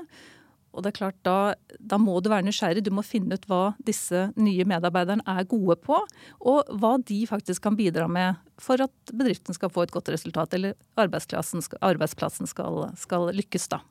Og 0.79 0.85
det 0.85 0.93
er 0.93 0.99
klart, 1.01 1.17
da, 1.27 1.53
da, 1.75 1.99
må 1.99 2.15
du 2.23 2.31
være 2.31 2.47
nysgjerrig. 2.47 2.85
Du 2.87 2.93
må 2.95 3.03
finne 3.03 3.35
ut 3.35 3.47
hva 3.51 3.73
disse 3.83 4.29
nye 4.39 4.63
medarbeiderne 4.69 5.25
er 5.27 5.47
gode 5.51 5.75
på, 5.83 5.99
og 6.39 6.71
hva 6.79 6.95
de 7.03 7.19
faktisk 7.27 7.67
kan 7.67 7.75
bidra 7.75 8.07
med 8.07 8.39
for 8.59 8.79
at 8.83 9.11
bedriften 9.11 9.55
skal 9.55 9.71
få 9.71 9.83
et 9.85 9.93
godt 9.95 10.11
resultat, 10.15 10.55
eller 10.55 10.79
arbeidsplassen 10.99 12.47
skal, 12.47 12.85
skal 12.99 13.31
lykkes, 13.35 13.67
da. 13.75 13.83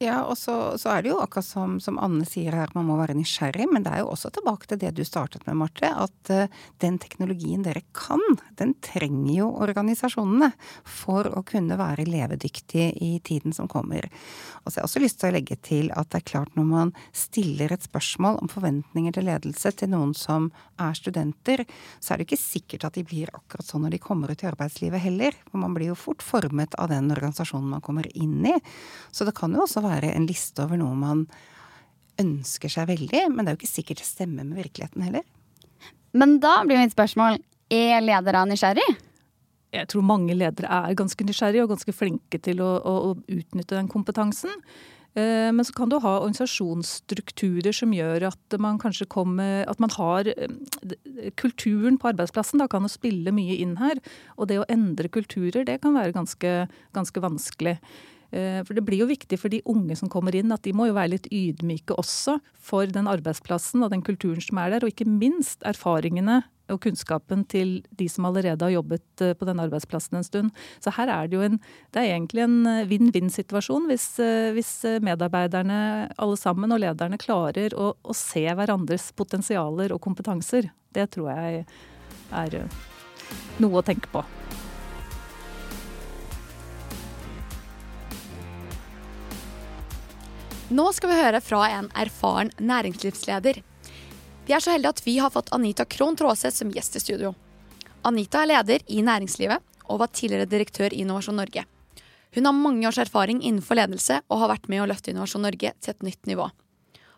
Ja, 0.00 0.22
og 0.24 0.38
så, 0.40 0.54
så, 0.80 0.94
er 0.94 1.02
det 1.04 1.10
jo 1.10 1.18
akkurat 1.20 1.44
som, 1.44 1.74
som, 1.84 1.98
Anne 2.00 2.24
sier 2.24 2.54
her, 2.56 2.70
man 2.72 2.86
må 2.88 2.94
være 2.96 3.18
nysgjerrig. 3.18 3.66
Men 3.68 3.84
det 3.84 3.92
er 3.92 4.00
jo 4.00 4.14
også 4.14 4.30
tilbake 4.32 4.70
til 4.70 4.80
det 4.80 4.94
du 4.96 5.02
startet 5.04 5.44
med, 5.44 5.58
Marte. 5.60 5.90
At 5.92 6.32
uh, 6.32 6.62
den 6.80 6.96
teknologien 7.02 7.66
dere 7.66 7.82
kan, 7.92 8.22
den 8.60 8.74
trenger 8.84 9.32
jo 9.32 9.48
organisasjonene 9.64 10.50
for 10.84 11.28
å 11.32 11.42
kunne 11.48 11.78
være 11.80 12.06
levedyktige 12.08 12.90
i 13.02 13.12
tiden 13.24 13.54
som 13.56 13.68
kommer. 13.70 14.06
Og 14.62 14.70
så 14.70 14.78
har 14.78 14.82
jeg 14.82 14.88
også 14.88 15.02
lyst 15.04 15.20
til 15.20 15.30
å 15.30 15.34
legge 15.36 15.56
til 15.64 15.92
at 15.96 16.10
det 16.12 16.20
er 16.20 16.28
klart 16.32 16.56
når 16.58 16.68
man 16.68 16.92
stiller 17.16 17.72
et 17.72 17.86
spørsmål 17.86 18.40
om 18.42 18.50
forventninger 18.52 19.16
til 19.16 19.28
ledelse 19.30 19.72
til 19.80 19.92
noen 19.94 20.14
som 20.16 20.50
er 20.80 20.96
studenter, 20.98 21.64
så 21.98 22.14
er 22.14 22.20
det 22.20 22.28
ikke 22.28 22.40
sikkert 22.42 22.88
at 22.88 22.98
de 22.98 23.06
blir 23.06 23.32
akkurat 23.34 23.66
sånn 23.66 23.86
når 23.86 23.96
de 23.96 24.02
kommer 24.04 24.32
ut 24.32 24.44
i 24.44 24.50
arbeidslivet 24.50 25.04
heller. 25.04 25.36
For 25.50 25.62
man 25.62 25.76
blir 25.76 25.92
jo 25.92 25.98
fort 25.98 26.24
formet 26.24 26.76
av 26.80 26.92
den 26.92 27.10
organisasjonen 27.14 27.72
man 27.72 27.84
kommer 27.84 28.08
inn 28.14 28.44
i. 28.46 28.56
Så 29.10 29.26
det 29.28 29.36
kan 29.38 29.54
jo 29.56 29.64
også 29.64 29.84
være 29.84 30.12
en 30.14 30.28
liste 30.28 30.64
over 30.64 30.80
noe 30.80 30.96
man 30.98 31.26
ønsker 32.20 32.72
seg 32.72 32.90
veldig, 32.90 33.28
men 33.32 33.44
det 33.44 33.52
er 33.52 33.56
jo 33.56 33.62
ikke 33.62 33.76
sikkert 33.78 34.02
det 34.02 34.08
stemmer 34.08 34.44
med 34.44 34.60
virkeligheten 34.60 35.04
heller. 35.06 35.24
Men 36.12 36.38
da 36.42 36.60
blir 36.66 36.80
mitt 36.80 36.94
spørsmål 36.94 37.38
er 37.70 38.02
ledere 38.04 38.44
nysgjerrig? 38.50 38.88
Jeg 39.70 39.86
tror 39.90 40.02
mange 40.02 40.34
ledere 40.34 40.70
er 40.70 40.96
ganske 40.98 41.24
nysgjerrige 41.26 41.64
og 41.64 41.74
ganske 41.76 41.94
flinke 41.94 42.40
til 42.42 42.62
å, 42.64 42.70
å, 42.82 42.94
å 43.10 43.12
utnytte 43.30 43.76
den 43.76 43.90
kompetansen. 43.90 44.56
Eh, 45.18 45.50
men 45.54 45.66
så 45.66 45.74
kan 45.74 45.90
du 45.90 45.98
ha 46.02 46.16
organisasjonsstrukturer 46.20 47.74
som 47.74 47.94
gjør 47.94 48.28
at 48.28 48.56
man 48.62 48.76
kanskje 48.78 49.08
kommer 49.10 49.64
At 49.66 49.80
man 49.82 49.90
har 49.96 50.28
eh, 50.30 51.32
Kulturen 51.34 51.98
på 51.98 52.12
arbeidsplassen 52.12 52.62
da 52.62 52.68
kan 52.70 52.86
jo 52.86 52.92
spille 52.92 53.34
mye 53.34 53.58
inn 53.58 53.76
her. 53.82 53.98
Og 54.38 54.50
det 54.50 54.60
å 54.62 54.68
endre 54.70 55.10
kulturer, 55.10 55.64
det 55.66 55.80
kan 55.82 55.98
være 55.98 56.14
ganske, 56.14 56.54
ganske 56.94 57.22
vanskelig. 57.22 57.78
Eh, 58.30 58.60
for 58.66 58.76
det 58.76 58.84
blir 58.86 59.02
jo 59.02 59.10
viktig 59.10 59.38
for 59.40 59.52
de 59.52 59.62
unge 59.68 59.96
som 59.98 60.10
kommer 60.10 60.36
inn, 60.38 60.52
at 60.54 60.62
de 60.66 60.74
må 60.76 60.88
jo 60.88 60.96
være 60.96 61.16
litt 61.16 61.28
ydmyke 61.34 61.96
også 61.98 62.38
for 62.54 62.90
den 62.90 63.10
arbeidsplassen 63.10 63.82
og 63.82 63.92
den 63.94 64.04
kulturen 64.06 64.42
som 64.44 64.60
er 64.62 64.74
der. 64.74 64.86
Og 64.86 64.94
ikke 64.94 65.08
minst 65.08 65.64
erfaringene 65.66 66.42
og 66.70 66.78
kunnskapen 66.84 67.42
til 67.50 67.80
de 67.98 68.06
som 68.06 68.28
allerede 68.28 68.62
har 68.62 68.76
jobbet 68.76 69.24
eh, 69.26 69.34
på 69.34 69.48
den 69.48 69.62
arbeidsplassen 69.62 70.20
en 70.20 70.26
stund. 70.26 70.54
Så 70.82 70.94
her 70.94 71.10
er 71.10 71.26
det 71.26 71.38
jo 71.38 71.44
en, 71.46 71.58
det 71.90 72.02
er 72.02 72.14
egentlig 72.14 72.46
en 72.46 72.58
eh, 72.70 72.86
vinn-vinn-situasjon 72.90 73.90
hvis, 73.90 74.08
hvis, 74.54 74.74
medarbeiderne 75.02 75.80
alle 76.14 76.38
sammen 76.38 76.70
og 76.70 76.82
lederne 76.84 77.18
klarer 77.20 77.74
å, 77.74 77.92
å 77.98 78.16
se 78.16 78.46
hverandres 78.46 79.10
potensialer 79.18 79.96
og 79.96 80.02
kompetanser. 80.06 80.70
Det 80.94 81.10
tror 81.14 81.32
jeg 81.34 81.64
er 82.30 82.60
noe 83.62 83.82
å 83.82 83.86
tenke 83.86 84.10
på. 84.10 84.22
Nå 90.70 90.84
skal 90.94 91.10
vi 91.10 91.16
høre 91.18 91.38
fra 91.42 91.64
en 91.66 91.88
erfaren 91.98 92.52
næringslivsleder. 92.62 93.56
Vi 94.46 94.52
er 94.54 94.62
så 94.62 94.70
heldige 94.70 94.92
at 94.94 95.00
vi 95.02 95.16
har 95.18 95.32
fått 95.34 95.48
Anita 95.50 95.82
Krohn 95.82 96.14
Traaseth 96.14 96.60
som 96.60 96.70
gjest 96.70 96.94
i 96.94 97.02
studio. 97.02 97.32
Anita 98.06 98.44
er 98.44 98.52
leder 98.52 98.84
i 98.86 99.02
næringslivet 99.02 99.58
og 99.90 99.98
var 99.98 100.12
tidligere 100.14 100.46
direktør 100.46 100.94
i 100.94 101.00
Innovasjon 101.02 101.40
Norge. 101.42 101.64
Hun 102.36 102.46
har 102.46 102.54
mange 102.54 102.86
års 102.86 103.00
erfaring 103.02 103.42
innenfor 103.42 103.80
ledelse 103.80 104.20
og 104.28 104.44
har 104.44 104.52
vært 104.52 104.70
med 104.70 104.84
å 104.84 104.86
løfte 104.92 105.10
Innovasjon 105.10 105.42
Norge 105.42 105.74
til 105.74 105.90
et 105.96 106.06
nytt 106.06 106.30
nivå. 106.30 106.46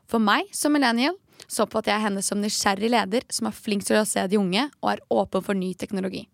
For 0.08 0.16
meg 0.16 0.48
som 0.56 0.72
millennial 0.72 1.20
så 1.44 1.66
oppfatter 1.66 1.92
jeg 1.92 2.06
henne 2.06 2.24
som 2.24 2.40
nysgjerrig 2.40 2.88
leder 2.96 3.28
som 3.28 3.50
er 3.50 3.58
flink 3.58 3.84
til 3.84 4.00
å 4.00 4.08
se 4.08 4.24
de 4.32 4.40
unge 4.40 4.64
og 4.80 4.94
er 4.94 5.04
åpen 5.12 5.44
for 5.44 5.60
ny 5.60 5.74
teknologi. 5.76 6.24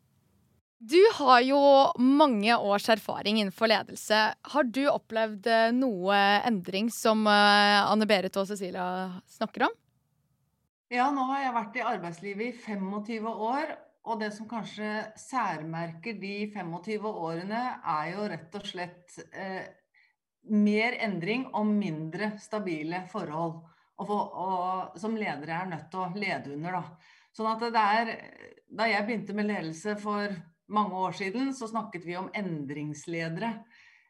Du 0.79 1.01
har 1.15 1.41
jo 1.43 1.59
mange 1.99 2.55
års 2.57 2.87
erfaring 2.89 3.41
innenfor 3.41 3.67
ledelse. 3.67 4.19
Har 4.53 4.65
du 4.71 4.85
opplevd 4.87 5.47
eh, 5.51 5.71
noe 5.75 6.19
endring 6.47 6.87
som 6.95 7.25
eh, 7.27 7.79
Anne 7.83 8.07
Berit 8.07 8.37
og 8.39 8.47
Cecilia 8.47 8.85
snakker 9.27 9.67
om? 9.67 9.73
Ja, 10.95 11.09
nå 11.11 11.25
har 11.33 11.43
jeg 11.43 11.57
vært 11.57 11.79
i 11.81 11.83
arbeidslivet 11.85 12.47
i 12.47 12.53
25 12.63 13.27
år. 13.27 13.73
Og 14.09 14.23
det 14.23 14.29
som 14.37 14.47
kanskje 14.49 14.93
særmerker 15.19 16.15
de 16.21 16.47
25 16.55 17.09
årene, 17.11 17.63
er 17.83 18.13
jo 18.13 18.29
rett 18.31 18.55
og 18.57 18.69
slett 18.71 19.19
eh, 19.35 19.67
mer 20.55 20.95
endring 21.03 21.49
og 21.59 21.67
mindre 21.73 22.37
stabile 22.41 23.03
forhold. 23.11 23.59
Og, 23.99 24.07
for, 24.07 24.31
og, 24.47 24.95
som 25.03 25.19
ledere 25.19 25.59
er 25.59 25.75
nødt 25.75 25.91
til 25.91 26.05
å 26.07 26.13
lede 26.15 26.55
under. 26.55 26.79
Da. 26.79 27.19
Sånn 27.35 27.51
at 27.51 27.67
det 27.67 27.83
er, 27.83 28.15
Da 28.79 28.87
jeg 28.87 29.09
begynte 29.09 29.35
med 29.35 29.51
ledelse 29.51 29.97
for 29.99 30.39
mange 30.69 30.97
år 31.07 31.17
siden 31.17 31.53
så 31.57 31.69
snakket 31.71 32.05
vi 32.07 32.17
om 32.21 32.31
endringsledere. 32.37 33.53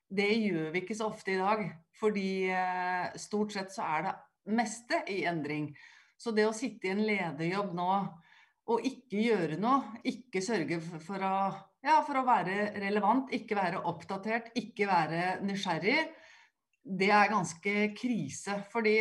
Det 0.09 0.31
gjør 0.33 0.73
vi 0.73 0.83
ikke 0.83 0.97
så 0.97 1.11
ofte 1.11 1.35
i 1.35 1.41
dag, 1.41 1.65
fordi 1.99 2.31
eh, 2.55 3.11
stort 3.21 3.55
sett 3.55 3.75
så 3.75 3.85
er 3.87 4.07
det 4.07 4.15
meste 4.59 5.03
i 5.13 5.21
endring. 5.29 5.71
Så 6.19 6.33
det 6.35 6.49
å 6.49 6.57
sitte 6.57 6.89
i 6.89 6.95
en 6.95 7.05
lederjobb 7.05 7.75
nå 7.77 7.91
og 8.69 8.85
ikke 8.85 9.23
gjøre 9.25 9.57
noe, 9.61 9.99
ikke 10.05 10.43
sørge 10.45 10.81
for 10.83 11.23
å, 11.25 11.37
ja, 11.85 12.01
for 12.05 12.21
å 12.21 12.27
være 12.27 12.73
relevant, 12.83 13.31
ikke 13.33 13.57
være 13.57 13.85
oppdatert, 13.89 14.51
ikke 14.61 14.89
være 14.91 15.39
nysgjerrig, 15.47 16.03
det 16.89 17.09
er 17.13 17.33
ganske 17.33 17.75
krise. 17.97 18.59
Fordi 18.73 18.97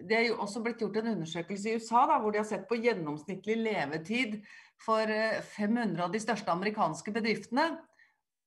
det 0.00 0.16
er 0.16 0.26
jo 0.30 0.40
også 0.40 0.62
blitt 0.64 0.80
gjort 0.80 0.98
en 1.00 1.12
undersøkelse 1.14 1.70
i 1.70 1.78
USA 1.80 2.06
da, 2.08 2.18
hvor 2.22 2.32
de 2.32 2.40
har 2.40 2.48
sett 2.48 2.68
på 2.68 2.78
gjennomsnittlig 2.80 3.58
levetid 3.60 4.38
for 4.80 5.08
500 5.56 5.98
eh, 5.98 6.04
av 6.06 6.12
de 6.14 6.20
største 6.22 6.52
amerikanske 6.52 7.14
bedriftene. 7.14 7.66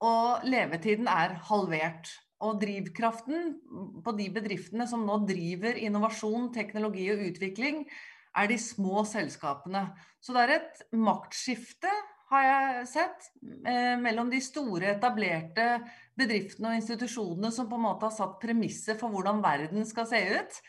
Og 0.05 0.45
levetiden 0.47 1.07
er 1.11 1.37
halvert. 1.49 2.09
Og 2.43 2.57
drivkraften 2.59 3.53
på 4.03 4.13
de 4.17 4.25
bedriftene 4.33 4.87
som 4.89 5.05
nå 5.07 5.21
driver 5.29 5.77
innovasjon, 5.79 6.49
teknologi 6.53 7.07
og 7.13 7.23
utvikling, 7.29 7.85
er 8.35 8.49
de 8.51 8.57
små 8.59 9.05
selskapene. 9.07 9.85
Så 10.19 10.35
det 10.35 10.43
er 10.43 10.53
et 10.57 10.83
maktskifte, 10.99 11.91
har 12.33 12.43
jeg 12.43 12.87
sett, 12.89 13.27
eh, 13.69 13.95
mellom 14.01 14.31
de 14.31 14.41
store, 14.41 14.95
etablerte 14.97 15.67
bedriftene 16.17 16.71
og 16.71 16.79
institusjonene 16.81 17.51
som 17.53 17.69
på 17.69 17.77
en 17.77 17.85
måte 17.85 18.09
har 18.09 18.15
satt 18.15 18.39
premisset 18.41 18.99
for 18.99 19.13
hvordan 19.13 19.43
verden 19.45 19.85
skal 19.85 20.07
se 20.09 20.19
ut. 20.33 20.59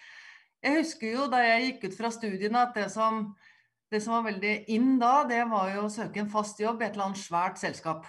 Jeg 0.64 0.80
husker 0.80 1.12
jo 1.12 1.26
da 1.30 1.42
jeg 1.44 1.66
gikk 1.66 1.90
ut 1.90 1.98
fra 1.98 2.10
studiene 2.14 2.64
at 2.64 2.74
det 2.78 2.88
som 2.94 3.28
det 3.92 4.00
som 4.02 4.16
var 4.16 4.26
veldig 4.32 4.54
inn 4.74 4.96
da, 4.98 5.20
det 5.28 5.44
var 5.50 5.70
jo 5.70 5.86
å 5.86 5.92
søke 5.92 6.18
en 6.22 6.30
fast 6.30 6.58
jobb 6.58 6.80
i 6.82 6.88
et 6.88 6.96
eller 6.96 7.08
annet 7.10 7.22
svært 7.22 7.60
selskap. 7.60 8.06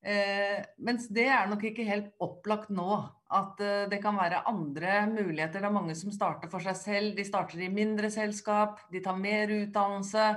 Eh, 0.00 0.60
mens 0.80 1.06
det 1.12 1.26
er 1.28 1.48
nok 1.48 1.64
ikke 1.70 1.86
helt 1.88 2.12
opplagt 2.24 2.72
nå. 2.72 2.98
At 3.30 3.60
eh, 3.64 3.86
det 3.88 4.00
kan 4.02 4.18
være 4.18 4.42
andre 4.50 5.04
muligheter. 5.08 5.60
Det 5.60 5.68
er 5.70 5.76
mange 5.76 5.96
som 5.96 6.12
starter 6.12 6.52
for 6.52 6.64
seg 6.64 6.76
selv. 6.76 7.14
De 7.16 7.24
starter 7.24 7.64
i 7.64 7.72
mindre 7.72 8.10
selskap, 8.12 8.84
de 8.92 9.00
tar 9.04 9.16
mer 9.20 9.52
utdannelse. 9.60 10.28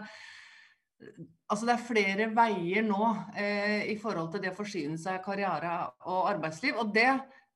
Altså 1.52 1.68
det 1.68 1.74
er 1.74 1.88
flere 1.88 2.30
veier 2.34 2.86
nå 2.88 3.08
eh, 3.36 3.90
i 3.92 3.98
forhold 4.00 4.32
til 4.32 4.44
det 4.46 4.54
å 4.54 4.60
forsyne 4.62 5.00
seg 5.00 5.24
karriere 5.26 5.76
og 6.08 6.30
arbeidsliv. 6.32 6.80
Og 6.80 6.96
det, 6.96 7.10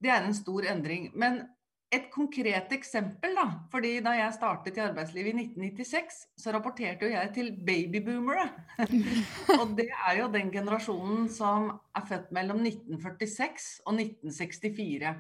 det 0.04 0.12
er 0.12 0.28
en 0.28 0.36
stor 0.36 0.68
endring. 0.74 1.14
Men 1.16 1.46
et 1.88 2.10
konkret 2.12 2.74
eksempel, 2.76 3.32
da. 3.38 3.46
fordi 3.72 3.94
da 4.04 4.12
jeg 4.18 4.36
startet 4.36 4.76
i 4.76 4.84
arbeidslivet 4.84 5.32
i 5.32 5.46
1996, 5.46 6.18
så 6.36 6.52
rapporterte 6.52 7.08
jo 7.08 7.14
jeg 7.14 7.32
til 7.36 7.54
babyboomere. 7.68 8.44
og 9.62 9.72
det 9.78 9.88
er 9.94 10.20
jo 10.20 10.28
den 10.34 10.52
generasjonen 10.52 11.30
som 11.32 11.70
er 11.96 12.06
født 12.10 12.34
mellom 12.36 12.60
1946 12.66 13.70
og 13.86 14.02
1964. 14.02 15.16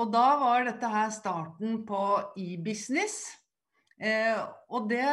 Og 0.00 0.10
da 0.10 0.24
var 0.40 0.64
dette 0.66 0.90
her 0.90 1.12
starten 1.14 1.82
på 1.86 2.02
e-business. 2.40 3.36
Eh, 4.00 4.40
og 4.72 4.88
det 4.90 5.04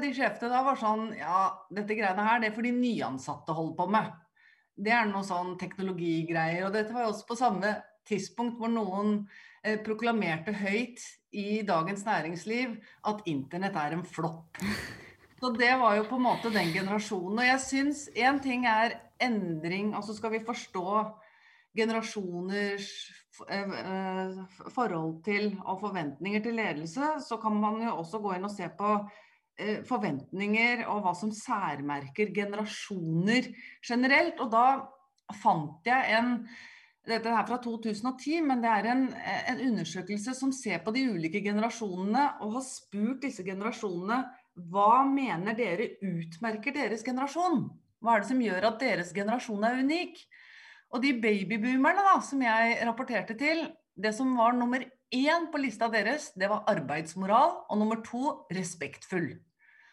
de 0.00 0.14
sjefene 0.16 0.48
da 0.48 0.62
var 0.64 0.78
sånn 0.80 1.10
Ja, 1.18 1.50
dette 1.68 1.92
greiene 1.92 2.24
her, 2.24 2.38
det 2.40 2.54
for 2.54 2.64
de 2.64 2.70
nyansatte 2.72 3.52
holder 3.52 3.76
på 3.76 3.90
med. 3.92 4.14
Det 4.80 4.94
er 4.96 5.10
noe 5.10 5.26
sånn 5.26 5.56
teknologigreier. 5.60 6.64
Og 6.68 6.72
dette 6.78 6.94
var 6.94 7.04
jo 7.04 7.12
også 7.12 7.28
på 7.28 7.36
samme 7.36 7.74
tidspunkt 8.08 8.58
hvor 8.58 8.72
noen 8.72 9.24
Eh, 9.60 9.76
proklamerte 9.84 10.54
høyt 10.56 11.02
i 11.36 11.60
Dagens 11.68 12.06
Næringsliv 12.06 12.78
at 13.10 13.26
internett 13.28 13.74
er 13.76 13.92
en 13.92 14.06
flopp. 14.08 14.56
Så 15.40 15.50
det 15.52 15.74
var 15.80 15.98
jo 15.98 16.06
på 16.08 16.16
en 16.16 16.24
måte 16.24 16.52
den 16.52 16.72
generasjonen. 16.72 17.42
Og 17.42 17.44
jeg 17.44 17.60
syns 17.66 18.06
én 18.16 18.40
ting 18.40 18.64
er 18.68 18.96
endring, 19.20 19.92
altså 19.96 20.16
skal 20.16 20.32
vi 20.32 20.40
forstå 20.46 20.86
generasjoners 21.76 22.88
eh, 23.52 23.76
eh, 23.82 24.40
forhold 24.72 25.20
til 25.28 25.52
og 25.60 25.84
forventninger 25.84 26.40
til 26.40 26.56
ledelse, 26.56 27.12
så 27.28 27.36
kan 27.36 27.60
man 27.60 27.82
jo 27.84 27.98
også 28.00 28.22
gå 28.24 28.36
inn 28.36 28.48
og 28.48 28.54
se 28.54 28.68
på 28.78 28.94
forventninger 29.84 30.86
og 30.88 31.02
hva 31.04 31.10
som 31.12 31.28
særmerker 31.36 32.30
generasjoner 32.32 33.50
generelt. 33.84 34.40
Og 34.40 34.48
da 34.54 34.64
fant 35.36 35.84
jeg 35.84 36.14
en 36.16 36.30
dette 37.08 37.32
er 37.32 37.46
fra 37.48 37.56
2010, 37.62 38.42
men 38.44 38.60
det 38.60 38.70
er 38.70 38.88
en, 38.92 39.06
en, 39.14 39.62
undersøkelse 39.70 40.34
som 40.36 40.52
ser 40.52 40.82
på 40.84 40.92
de 40.94 41.06
ulike 41.14 41.40
generasjonene 41.44 42.26
og 42.44 42.58
har 42.58 42.66
spurt 42.66 43.22
disse 43.24 43.44
generasjonene 43.46 44.20
hva 44.70 45.04
mener 45.08 45.56
dere 45.56 45.94
utmerker 46.04 46.74
deres 46.76 47.04
generasjon? 47.06 47.68
Hva 48.00 48.16
er 48.16 48.22
det 48.22 48.30
som 48.30 48.42
gjør 48.44 48.66
at 48.68 48.80
deres 48.82 49.12
generasjon 49.16 49.64
er 49.64 49.80
unik? 49.80 50.20
Og 50.90 51.04
de 51.04 51.14
babyboomerne 51.22 52.04
da, 52.04 52.16
som 52.24 52.42
jeg 52.44 52.80
rapporterte 52.86 53.38
til, 53.38 53.68
Det 54.00 54.14
som 54.16 54.36
var 54.36 54.54
nummer 54.56 54.80
én 55.12 55.50
på 55.52 55.58
lista 55.60 55.88
deres, 55.92 56.30
det 56.32 56.48
var 56.48 56.64
arbeidsmoral. 56.70 57.66
Og 57.68 57.78
nummer 57.78 58.00
to 58.00 58.46
respektfull. 58.54 59.34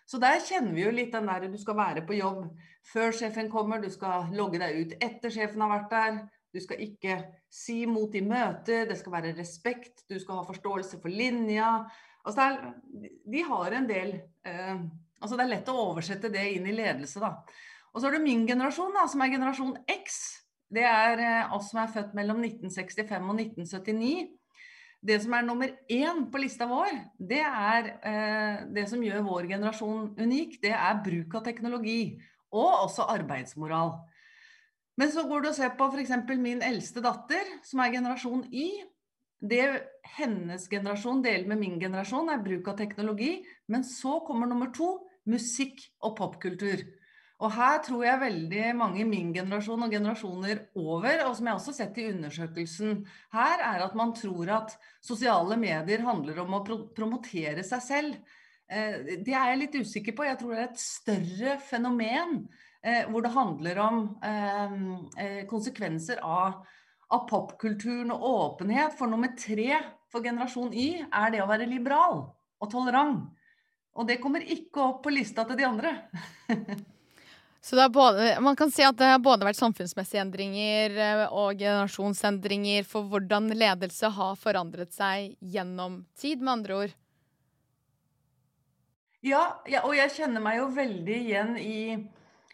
Så 0.07 0.19
der 0.21 0.39
kjenner 0.39 0.71
vi 0.71 0.85
jo 0.85 0.91
litt 0.95 1.11
den 1.11 1.27
der 1.27 1.49
du 1.51 1.57
skal 1.59 1.75
være 1.75 2.05
på 2.07 2.15
jobb 2.15 2.45
før 2.87 3.11
sjefen 3.11 3.49
kommer, 3.51 3.81
du 3.83 3.89
skal 3.91 4.29
logge 4.31 4.61
deg 4.61 4.77
ut 4.79 4.93
etter 5.03 5.33
sjefen 5.33 5.65
har 5.65 5.73
vært 5.73 5.91
der. 5.91 6.21
Du 6.53 6.59
skal 6.63 6.81
ikke 6.85 7.17
si 7.51 7.81
mot 7.89 8.13
i 8.15 8.23
møter, 8.23 8.85
det 8.87 8.97
skal 8.99 9.17
være 9.17 9.33
respekt, 9.37 10.05
du 10.09 10.15
skal 10.19 10.39
ha 10.39 10.47
forståelse 10.47 11.01
for 11.03 11.11
linja. 11.11 11.71
Altså 12.27 12.47
er, 12.47 12.57
de 13.27 13.43
har 13.49 13.75
en 13.77 13.89
del 13.89 14.15
eh, 14.47 14.79
altså 15.21 15.37
Det 15.37 15.45
er 15.45 15.53
lett 15.55 15.69
å 15.71 15.79
oversette 15.89 16.31
det 16.33 16.45
inn 16.55 16.67
i 16.69 16.75
ledelse, 16.75 17.21
da. 17.23 17.33
Og 17.93 18.01
så 18.01 18.09
er 18.09 18.17
det 18.17 18.25
min 18.25 18.45
generasjon, 18.47 18.93
da, 18.93 19.07
som 19.09 19.23
er 19.23 19.33
generasjon 19.33 19.77
X. 19.89 20.17
Det 20.73 20.83
er 20.85 21.23
eh, 21.23 21.55
oss 21.55 21.71
som 21.71 21.81
er 21.81 21.93
født 21.93 22.15
mellom 22.17 22.43
1965 22.43 23.31
og 23.31 23.39
1979. 23.41 24.27
Det 25.07 25.17
som 25.23 25.33
er 25.37 25.45
nummer 25.45 25.71
én 25.93 26.23
på 26.31 26.41
lista 26.41 26.67
vår, 26.69 26.93
det 27.29 27.43
er 27.45 27.91
eh, 27.95 28.63
det 28.75 28.87
som 28.89 29.03
gjør 29.03 29.25
vår 29.27 29.49
generasjon 29.53 30.11
unik. 30.19 30.59
Det 30.63 30.73
er 30.73 31.03
bruk 31.05 31.37
av 31.39 31.45
teknologi. 31.47 32.01
Og 32.55 32.69
også 32.87 33.07
arbeidsmoral. 33.11 33.97
Men 34.97 35.11
så 35.13 35.23
går 35.29 35.43
du 35.43 35.49
og 35.51 35.57
ser 35.57 35.75
på 35.77 35.87
f.eks. 35.93 36.13
min 36.41 36.63
eldste 36.65 37.03
datter, 37.05 37.49
som 37.65 37.83
er 37.83 37.93
generasjon 37.93 38.47
Y. 38.49 38.67
Det 39.37 39.65
hennes 40.17 40.63
generasjon 40.71 41.21
deler 41.21 41.45
med 41.51 41.61
min 41.61 41.75
generasjon, 41.79 42.31
er 42.33 42.41
bruk 42.41 42.71
av 42.71 42.79
teknologi. 42.79 43.35
Men 43.69 43.85
så 43.85 44.17
kommer 44.25 44.49
nummer 44.49 44.73
to, 44.73 44.95
musikk 45.29 45.83
og 46.01 46.15
popkultur. 46.17 46.81
Og 47.37 47.53
her 47.53 47.77
tror 47.85 48.01
jeg 48.01 48.21
veldig 48.23 48.63
mange 48.79 49.03
i 49.03 49.05
min 49.05 49.29
generasjon 49.35 49.85
og 49.85 49.93
generasjoner 49.93 50.63
over, 50.81 51.21
og 51.27 51.35
som 51.37 51.49
jeg 51.49 51.59
også 51.59 51.73
har 51.73 51.77
sett 51.83 51.99
i 52.01 52.07
undersøkelsen 52.09 53.03
her, 53.35 53.61
er 53.61 53.83
at 53.85 53.97
man 53.99 54.15
tror 54.17 54.49
at 54.55 54.73
sosiale 55.05 55.59
medier 55.61 56.01
handler 56.07 56.41
om 56.41 56.57
å 56.57 56.63
pro 56.65 56.79
promotere 56.97 57.61
seg 57.67 57.83
selv. 57.85 58.39
Eh, 58.65 59.21
det 59.21 59.35
er 59.35 59.51
jeg 59.51 59.61
litt 59.61 59.77
usikker 59.83 60.17
på. 60.17 60.25
Jeg 60.25 60.39
tror 60.41 60.55
det 60.55 60.63
er 60.63 60.71
et 60.71 60.81
større 60.81 61.59
fenomen 61.61 62.41
hvor 63.09 63.23
det 63.25 63.33
handler 63.33 63.79
om 63.83 64.01
eh, 64.23 64.75
eh 65.23 65.39
konsekvenser 65.49 66.21
av, 66.23 66.59
av 67.09 67.25
popkulturen 67.29 68.11
og 68.15 68.27
åpenhet. 68.31 68.97
For 68.97 69.09
nummer 69.09 69.33
tre 69.39 69.79
for 70.11 70.23
generasjon 70.23 70.73
Y 70.73 71.05
er 71.05 71.33
det 71.33 71.41
å 71.43 71.49
være 71.49 71.69
liberal 71.69 72.21
og 72.61 72.71
tolerant. 72.71 73.25
Og 73.97 74.05
det 74.07 74.19
kommer 74.21 74.45
ikke 74.45 74.83
opp 74.83 75.01
på 75.03 75.13
lista 75.13 75.45
til 75.47 75.57
de 75.57 75.65
andre. 75.65 75.95
Så 77.67 77.89
både, 77.89 78.37
man 78.39 78.55
kan 78.55 78.71
si 78.71 78.83
at 78.85 78.95
det 78.95 79.09
har 79.09 79.19
både 79.19 79.43
vært 79.43 79.57
samfunnsmessige 79.59 80.21
endringer 80.23 80.93
eh, 81.03 81.23
og 81.25 81.57
generasjonsendringer 81.59 82.85
for 82.87 83.09
hvordan 83.11 83.49
ledelse 83.51 84.07
har 84.13 84.37
forandret 84.39 84.93
seg 84.95 85.33
gjennom 85.41 86.05
tid, 86.15 86.39
med 86.39 86.53
andre 86.53 86.77
ord. 86.77 86.93
Ja, 89.25 89.41
ja 89.67 89.81
og 89.83 89.97
jeg 89.97 90.13
kjenner 90.15 90.45
meg 90.45 90.61
jo 90.61 90.69
veldig 90.77 91.17
igjen 91.17 91.57
i, 91.59 91.79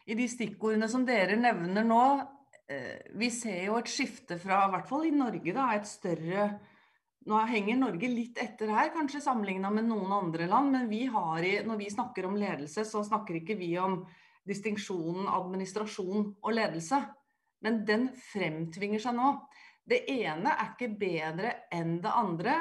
i 0.05 0.17
de 0.17 0.27
stikkordene 0.29 0.89
som 0.91 1.05
dere 1.07 1.38
nevner 1.39 1.86
nå. 1.88 2.03
Eh, 2.69 3.10
vi 3.19 3.29
ser 3.31 3.65
jo 3.67 3.79
et 3.79 3.91
skifte 3.91 4.38
fra, 4.41 4.65
i 4.67 4.74
hvert 4.75 4.89
fall 4.89 5.07
i 5.07 5.15
Norge, 5.15 5.55
da, 5.55 5.72
et 5.74 5.89
større 5.89 6.51
nå 7.29 7.39
henger 7.48 7.77
Norge 7.79 8.07
litt 8.12 8.39
etter 8.41 8.72
her, 8.74 8.89
kanskje 8.91 9.22
sammenligna 9.24 9.69
med 9.72 9.88
noen 9.88 10.12
andre 10.12 10.48
land. 10.51 10.74
Men 10.75 10.89
vi 10.91 11.05
i, 11.05 11.53
når 11.63 11.79
vi 11.79 11.91
snakker 11.91 12.27
om 12.27 12.36
ledelse, 12.39 12.83
så 12.88 13.03
snakker 13.05 13.39
ikke 13.39 13.55
vi 13.60 13.72
om 13.79 14.01
distinksjonen 14.48 15.29
administrasjon 15.31 16.33
og 16.33 16.51
ledelse. 16.51 17.00
Men 17.63 17.83
den 17.88 18.10
fremtvinger 18.31 19.00
seg 19.00 19.15
nå. 19.15 19.38
Det 19.88 20.03
ene 20.12 20.51
er 20.51 20.74
ikke 20.74 20.91
bedre 21.00 21.53
enn 21.72 22.01
det 22.03 22.12
andre. 22.12 22.57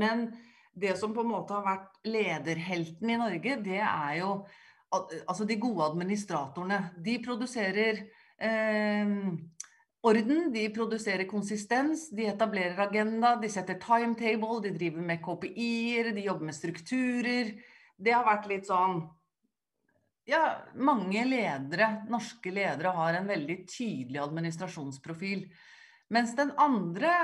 Men 0.00 0.30
det 0.72 0.96
som 1.00 1.12
på 1.12 1.24
en 1.24 1.32
måte 1.34 1.58
har 1.58 1.66
vært 1.66 2.00
lederhelten 2.08 3.12
i 3.12 3.20
Norge, 3.20 3.58
det 3.60 3.82
er 3.82 4.14
jo 4.22 4.32
altså 4.90 5.46
de 5.48 5.58
gode 5.60 5.84
administratorene. 5.84 6.80
De 7.04 7.18
produserer 7.24 8.02
eh, 8.40 9.12
orden, 10.08 10.48
de 10.54 10.64
produserer 10.74 11.28
konsistens, 11.28 12.08
de 12.14 12.28
etablerer 12.30 12.80
agenda, 12.86 13.34
de 13.36 13.50
setter 13.52 13.80
timetable, 13.82 14.62
de 14.64 14.74
driver 14.76 15.04
med 15.10 15.22
KPI-er, 15.24 16.12
de 16.16 16.26
jobber 16.28 16.50
med 16.50 16.56
strukturer. 16.56 17.54
Det 17.98 18.14
har 18.14 18.26
vært 18.26 18.50
litt 18.50 18.68
sånn 18.68 19.02
ja, 20.28 20.58
mange 20.76 21.22
ledere, 21.24 22.02
norske 22.12 22.52
ledere 22.52 22.92
har 22.92 23.16
en 23.16 23.30
veldig 23.30 23.62
tydelig 23.64 24.20
administrasjonsprofil. 24.20 25.46
Mens 26.12 26.34
den 26.36 26.52
andre 26.60 27.14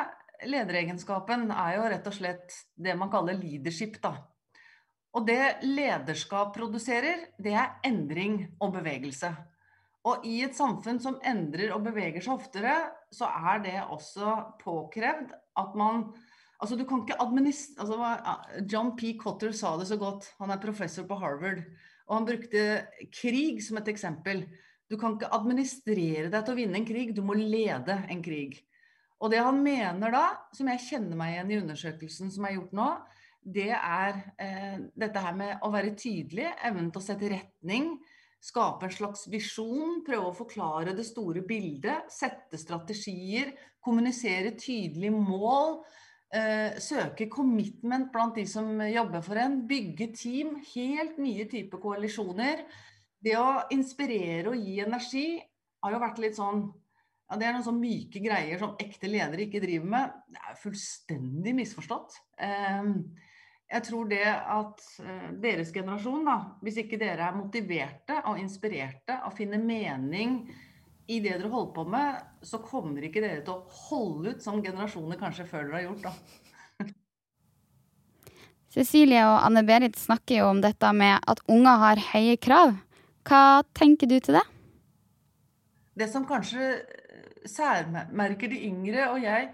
lederegenskapen 0.49 1.51
er 1.53 1.77
jo 1.77 1.91
rett 1.93 2.09
og 2.09 2.17
slett 2.17 2.57
det 2.81 2.97
man 2.97 3.13
kaller 3.13 3.37
leadership. 3.37 4.01
da. 4.01 4.17
Og 5.15 5.27
det 5.29 5.63
lederskap 5.63 6.55
produserer, 6.57 7.29
det 7.39 7.55
er 7.55 7.77
endring 7.87 8.41
og 8.59 8.75
bevegelse. 8.75 9.31
Og 10.05 10.25
i 10.29 10.41
et 10.45 10.57
samfunn 10.57 10.99
som 11.01 11.21
endrer 11.25 11.73
og 11.73 11.85
beveger 11.87 12.25
seg 12.25 12.35
oftere, 12.35 12.75
så 13.15 13.31
er 13.31 13.63
det 13.65 13.77
også 13.85 14.37
påkrevd 14.63 15.35
at 15.61 15.77
man 15.79 16.09
Altså, 16.63 16.79
du 16.79 16.85
kan 16.89 17.03
ikke 17.03 17.19
administrere 17.21 17.83
altså, 17.83 18.63
John 18.71 18.93
P. 18.97 19.17
Cotter 19.21 19.51
sa 19.53 19.75
det 19.77 19.89
så 19.89 19.99
godt, 20.01 20.31
han 20.39 20.53
er 20.55 20.61
professor 20.63 21.05
på 21.05 21.17
Harvard. 21.19 21.59
Og 22.07 22.15
han 22.15 22.29
brukte 22.29 22.63
krig 23.13 23.59
som 23.61 23.81
et 23.81 23.91
eksempel. 23.91 24.45
Du 24.89 24.95
kan 24.97 25.17
ikke 25.17 25.33
administrere 25.35 26.31
deg 26.31 26.39
til 26.39 26.55
å 26.55 26.57
vinne 26.57 26.79
en 26.79 26.87
krig, 26.89 27.11
du 27.13 27.21
må 27.27 27.37
lede 27.37 27.99
en 28.09 28.23
krig. 28.25 28.63
Og 29.21 29.35
det 29.35 29.43
han 29.45 29.61
mener 29.67 30.15
da, 30.15 30.23
som 30.57 30.71
jeg 30.71 30.85
kjenner 30.87 31.19
meg 31.19 31.35
igjen 31.35 31.53
i 31.53 31.61
undersøkelsen 31.65 32.33
som 32.33 32.47
er 32.47 32.57
gjort 32.57 32.73
nå, 32.79 32.89
det 33.45 33.71
er 33.77 34.19
eh, 34.41 34.77
dette 34.97 35.21
her 35.21 35.37
med 35.37 35.65
å 35.65 35.71
være 35.73 35.95
tydelig, 35.99 36.49
evnen 36.65 36.91
til 36.93 37.03
å 37.03 37.05
sette 37.05 37.29
retning, 37.29 37.91
skape 38.45 38.89
en 38.89 38.93
slags 38.93 39.27
visjon, 39.33 40.01
prøve 40.05 40.31
å 40.31 40.37
forklare 40.37 40.95
det 40.97 41.07
store 41.09 41.45
bildet, 41.47 42.11
sette 42.13 42.61
strategier, 42.61 43.53
kommunisere 43.85 44.55
tydelige 44.57 45.13
mål, 45.17 45.79
eh, 46.33 46.77
søke 46.81 47.29
commitment 47.33 48.11
blant 48.13 48.37
de 48.41 48.47
som 48.49 48.81
jobber 48.89 49.25
for 49.25 49.41
en, 49.41 49.61
bygge 49.69 50.11
team, 50.17 50.57
helt 50.75 51.21
nye 51.21 51.49
typer 51.49 51.81
koalisjoner. 51.81 52.65
Det 53.25 53.37
å 53.41 53.65
inspirere 53.73 54.53
og 54.53 54.61
gi 54.61 54.81
energi 54.85 55.29
har 55.85 55.95
jo 55.95 56.01
vært 56.03 56.25
litt 56.25 56.41
sånn 56.41 56.67
ja, 57.25 57.39
Det 57.41 57.47
er 57.47 57.55
noen 57.55 57.65
sånn 57.65 57.81
myke 57.81 58.21
greier 58.21 58.59
som 58.61 58.75
ekte 58.77 59.09
ledere 59.09 59.47
ikke 59.47 59.63
driver 59.63 59.89
med. 59.95 60.17
Det 60.29 60.43
er 60.43 60.51
jo 60.53 60.59
fullstendig 60.67 61.55
misforstått. 61.57 62.19
Eh, 62.37 62.91
jeg 63.71 63.85
tror 63.89 64.09
det 64.11 64.25
at 64.29 64.85
eh, 65.03 65.29
deres 65.43 65.73
generasjon, 65.75 66.25
da, 66.27 66.37
hvis 66.65 66.79
ikke 66.85 67.01
dere 67.01 67.29
er 67.29 67.37
motiverte 67.37 68.21
og 68.29 68.39
inspirerte 68.43 69.19
og 69.25 69.35
finner 69.37 69.63
mening 69.63 70.43
i 71.09 71.19
det 71.21 71.35
dere 71.39 71.51
holder 71.53 71.75
på 71.77 71.85
med, 71.93 72.21
så 72.45 72.61
kommer 72.65 73.05
ikke 73.05 73.23
dere 73.25 73.43
til 73.45 73.57
å 73.57 73.85
holde 73.89 74.35
ut 74.35 74.45
som 74.45 74.63
generasjoner 74.65 75.21
kanskje 75.21 75.49
før 75.49 75.69
dere 75.69 75.81
har 75.81 75.87
gjort, 75.89 76.09
da. 76.09 76.85
Cecilie 78.75 79.25
og 79.29 79.39
Anne 79.45 79.65
Berit 79.67 79.99
snakker 80.01 80.41
jo 80.41 80.51
om 80.53 80.65
dette 80.65 80.93
med 80.97 81.21
at 81.31 81.43
unger 81.51 81.85
har 81.85 82.05
høye 82.13 82.39
krav. 82.41 82.77
Hva 83.25 83.63
tenker 83.77 84.11
du 84.11 84.19
til 84.21 84.39
det? 84.39 84.45
Det 85.95 86.09
som 86.11 86.25
kanskje 86.27 86.73
særmerker 87.49 88.51
de 88.51 88.65
yngre, 88.67 89.11
og 89.13 89.23
jeg 89.23 89.53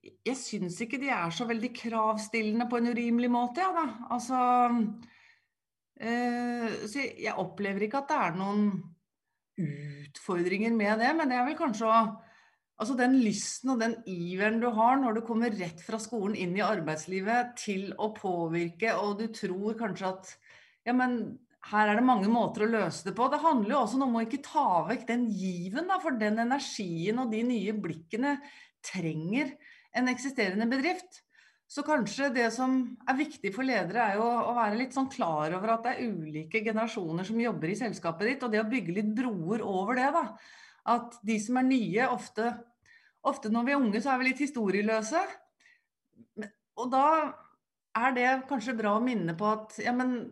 jeg 0.00 0.36
syns 0.38 0.78
ikke 0.80 1.00
de 1.00 1.10
er 1.12 1.32
så 1.34 1.46
veldig 1.48 1.70
kravstillende 1.76 2.66
på 2.70 2.80
en 2.80 2.90
urimelig 2.94 3.30
måte, 3.32 3.60
ja 3.60 3.70
da. 3.76 3.86
Altså 4.14 4.38
øh, 6.00 6.80
Så 6.88 7.04
jeg 7.20 7.36
opplever 7.36 7.84
ikke 7.84 8.00
at 8.00 8.08
det 8.08 8.18
er 8.24 8.40
noen 8.40 8.64
utfordringer 9.60 10.72
med 10.72 11.02
det, 11.02 11.12
men 11.16 11.28
det 11.28 11.36
er 11.36 11.48
vel 11.48 11.58
kanskje 11.58 11.88
å 11.88 12.02
Altså 12.80 12.94
den 12.96 13.18
lysten 13.20 13.74
og 13.74 13.82
den 13.82 13.98
iveren 14.08 14.54
du 14.62 14.70
har 14.72 14.94
når 14.96 15.18
du 15.18 15.20
kommer 15.26 15.52
rett 15.52 15.82
fra 15.84 15.98
skolen 16.00 16.32
inn 16.40 16.54
i 16.56 16.64
arbeidslivet 16.64 17.50
til 17.60 17.90
å 18.00 18.08
påvirke, 18.16 18.94
og 18.96 19.18
du 19.18 19.26
tror 19.36 19.76
kanskje 19.76 20.08
at 20.08 20.30
ja, 20.88 20.94
men 20.96 21.18
her 21.68 21.90
er 21.90 22.00
det 22.00 22.06
mange 22.08 22.30
måter 22.32 22.64
å 22.64 22.70
løse 22.72 23.04
det 23.04 23.12
på. 23.18 23.26
Det 23.28 23.42
handler 23.42 23.74
jo 23.74 23.82
også 23.82 24.00
om 24.00 24.16
å 24.16 24.22
ikke 24.24 24.40
ta 24.46 24.64
vekk 24.88 25.04
den 25.10 25.28
given, 25.28 25.90
da, 25.92 26.00
for 26.00 26.16
den 26.16 26.40
energien 26.40 27.20
og 27.20 27.34
de 27.34 27.42
nye 27.50 27.76
blikkene 27.76 28.38
trenger 28.80 29.52
en 29.96 30.10
eksisterende 30.12 30.68
bedrift. 30.70 31.22
Så 31.70 31.84
kanskje 31.86 32.32
det 32.34 32.48
som 32.50 32.80
er 33.06 33.18
viktig 33.18 33.52
for 33.54 33.66
ledere, 33.66 34.02
er 34.02 34.16
jo 34.18 34.24
å 34.26 34.54
være 34.56 34.78
litt 34.80 34.96
sånn 34.96 35.10
klar 35.12 35.52
over 35.54 35.76
at 35.76 35.84
det 35.86 35.92
er 35.92 36.08
ulike 36.10 36.64
generasjoner 36.66 37.26
som 37.28 37.38
jobber 37.38 37.70
i 37.70 37.78
selskapet 37.78 38.26
ditt, 38.26 38.42
og 38.42 38.50
det 38.50 38.62
å 38.64 38.70
bygge 38.70 38.96
litt 38.96 39.12
broer 39.14 39.62
over 39.62 40.00
det. 40.00 40.08
da. 40.16 40.24
At 40.90 41.20
de 41.22 41.36
som 41.42 41.60
er 41.60 41.68
nye, 41.68 42.08
ofte, 42.10 42.50
ofte 43.22 43.52
når 43.54 43.68
vi 43.68 43.76
er 43.76 43.84
unge, 43.84 44.02
så 44.02 44.10
er 44.10 44.18
vi 44.18 44.30
litt 44.32 44.42
historieløse. 44.42 45.22
Og 46.80 46.90
da 46.90 47.06
er 48.00 48.16
det 48.16 48.28
kanskje 48.50 48.74
bra 48.78 48.96
å 48.96 49.04
minne 49.04 49.36
på 49.38 49.46
at 49.52 49.78
ja, 49.82 49.94
men 49.94 50.24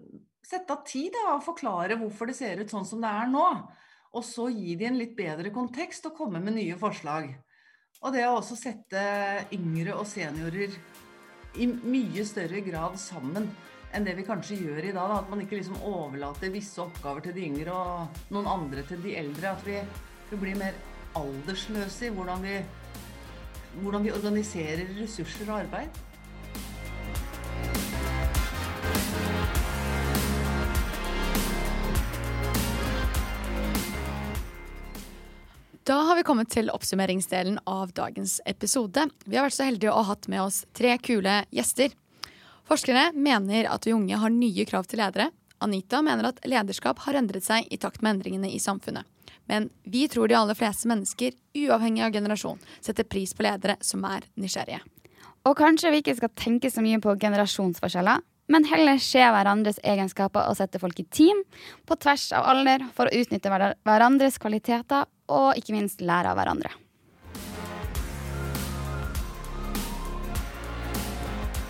sette 0.42 0.75
av 0.75 0.83
tid 0.88 1.12
da, 1.14 1.37
og 1.37 1.44
forklare 1.47 1.99
hvorfor 2.01 2.31
det 2.31 2.38
ser 2.38 2.62
ut 2.62 2.73
sånn 2.73 2.87
som 2.88 3.03
det 3.05 3.11
er 3.14 3.31
nå. 3.31 3.47
Og 4.16 4.25
så 4.25 4.49
gi 4.51 4.75
de 4.81 4.88
en 4.88 4.99
litt 4.99 5.14
bedre 5.14 5.53
kontekst 5.55 6.07
og 6.09 6.16
komme 6.16 6.40
med 6.42 6.57
nye 6.57 6.79
forslag. 6.81 7.31
Og 7.99 8.15
det 8.15 8.23
å 8.29 8.37
også 8.39 8.55
sette 8.59 9.01
yngre 9.55 9.97
og 9.99 10.07
seniorer 10.07 10.75
i 11.59 11.67
mye 11.67 12.23
større 12.27 12.61
grad 12.63 12.95
sammen 13.01 13.49
enn 13.97 14.05
det 14.07 14.15
vi 14.19 14.27
kanskje 14.27 14.59
gjør 14.61 14.85
i 14.85 14.93
dag. 14.93 15.11
Da. 15.11 15.17
At 15.23 15.33
man 15.33 15.43
ikke 15.43 15.59
liksom 15.59 15.81
overlater 15.89 16.53
visse 16.55 16.79
oppgaver 16.85 17.25
til 17.27 17.35
de 17.35 17.47
yngre 17.49 17.75
og 17.75 18.21
noen 18.35 18.51
andre 18.53 18.85
til 18.87 19.03
de 19.03 19.17
eldre. 19.19 19.55
At 19.57 19.67
vi, 19.67 19.81
vi 20.31 20.39
blir 20.39 20.61
mer 20.61 20.79
aldersløse 21.19 22.07
i 22.07 22.13
hvordan 22.15 22.45
vi, 22.45 22.61
hvordan 23.81 24.07
vi 24.07 24.15
organiserer 24.15 24.95
ressurser 25.01 25.51
og 25.51 25.65
arbeid. 25.65 26.05
Da 35.88 35.94
har 36.05 36.18
vi 36.18 36.22
kommet 36.22 36.51
til 36.53 36.66
oppsummeringsdelen 36.68 37.62
av 37.64 37.94
dagens 37.96 38.35
episode. 38.44 39.07
Vi 39.24 39.38
har 39.38 39.46
vært 39.46 39.55
så 39.57 39.64
heldige 39.64 39.88
å 39.88 40.03
ha 40.03 40.11
hatt 40.11 40.27
med 40.29 40.42
oss 40.42 40.59
tre 40.77 40.90
kule 41.01 41.38
gjester. 41.48 41.94
Forskere 42.68 43.07
mener 43.16 43.70
at 43.72 43.88
vi 43.88 43.94
unge 43.96 44.18
har 44.20 44.35
nye 44.35 44.66
krav 44.68 44.85
til 44.85 45.01
ledere. 45.01 45.31
Anita 45.64 46.03
mener 46.05 46.29
at 46.29 46.42
lederskap 46.44 47.01
har 47.07 47.16
endret 47.16 47.46
seg 47.46 47.72
i 47.72 47.81
takt 47.81 48.05
med 48.05 48.18
endringene 48.18 48.51
i 48.53 48.61
samfunnet. 48.61 49.09
Men 49.48 49.70
vi 49.88 50.05
tror 50.12 50.29
de 50.29 50.37
aller 50.37 50.59
fleste 50.61 50.92
mennesker, 50.92 51.33
uavhengig 51.57 52.05
av 52.05 52.12
generasjon, 52.18 52.61
setter 52.85 53.09
pris 53.09 53.33
på 53.33 53.48
ledere 53.48 53.79
som 53.81 54.05
er 54.05 54.29
nysgjerrige. 54.37 54.85
Og 55.48 55.57
kanskje 55.57 55.94
vi 55.94 56.03
ikke 56.05 56.18
skal 56.20 56.37
tenke 56.37 56.68
så 56.68 56.85
mye 56.85 57.01
på 57.01 57.16
generasjonsforskjeller, 57.16 58.20
men 58.49 58.65
heller 58.69 58.99
se 59.03 59.21
hverandres 59.21 59.81
egenskaper 59.85 60.49
og 60.49 60.57
sette 60.59 60.81
folk 60.81 60.99
i 61.01 61.07
team 61.13 61.45
på 61.89 61.97
tvers 62.01 62.31
av 62.37 62.49
alder 62.49 62.87
for 62.97 63.09
å 63.09 63.21
utnytte 63.21 63.53
hverandres 63.53 64.41
kvaliteter 64.41 65.09
og 65.29 65.57
ikke 65.61 65.77
minst 65.77 66.01
lære 66.01 66.33
av 66.33 66.41
hverandre. 66.41 66.73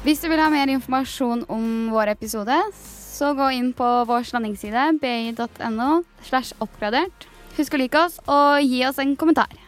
Hvis 0.07 0.23
du 0.23 0.29
vil 0.31 0.41
ha 0.41 0.47
mer 0.49 0.71
informasjon 0.73 1.43
om 1.53 1.65
vår 1.93 2.15
episode, 2.15 2.55
så 2.73 3.35
gå 3.37 3.51
inn 3.59 3.73
på 3.77 3.87
vår 4.09 4.31
landingsside 4.33 4.93
bi.no 5.03 5.89
slash 6.25 6.55
oppgradert. 6.65 7.27
Husk 7.59 7.75
å 7.75 7.81
like 7.83 8.05
oss 8.07 8.21
og 8.31 8.63
gi 8.63 8.85
oss 8.87 9.03
en 9.03 9.19
kommentar. 9.19 9.68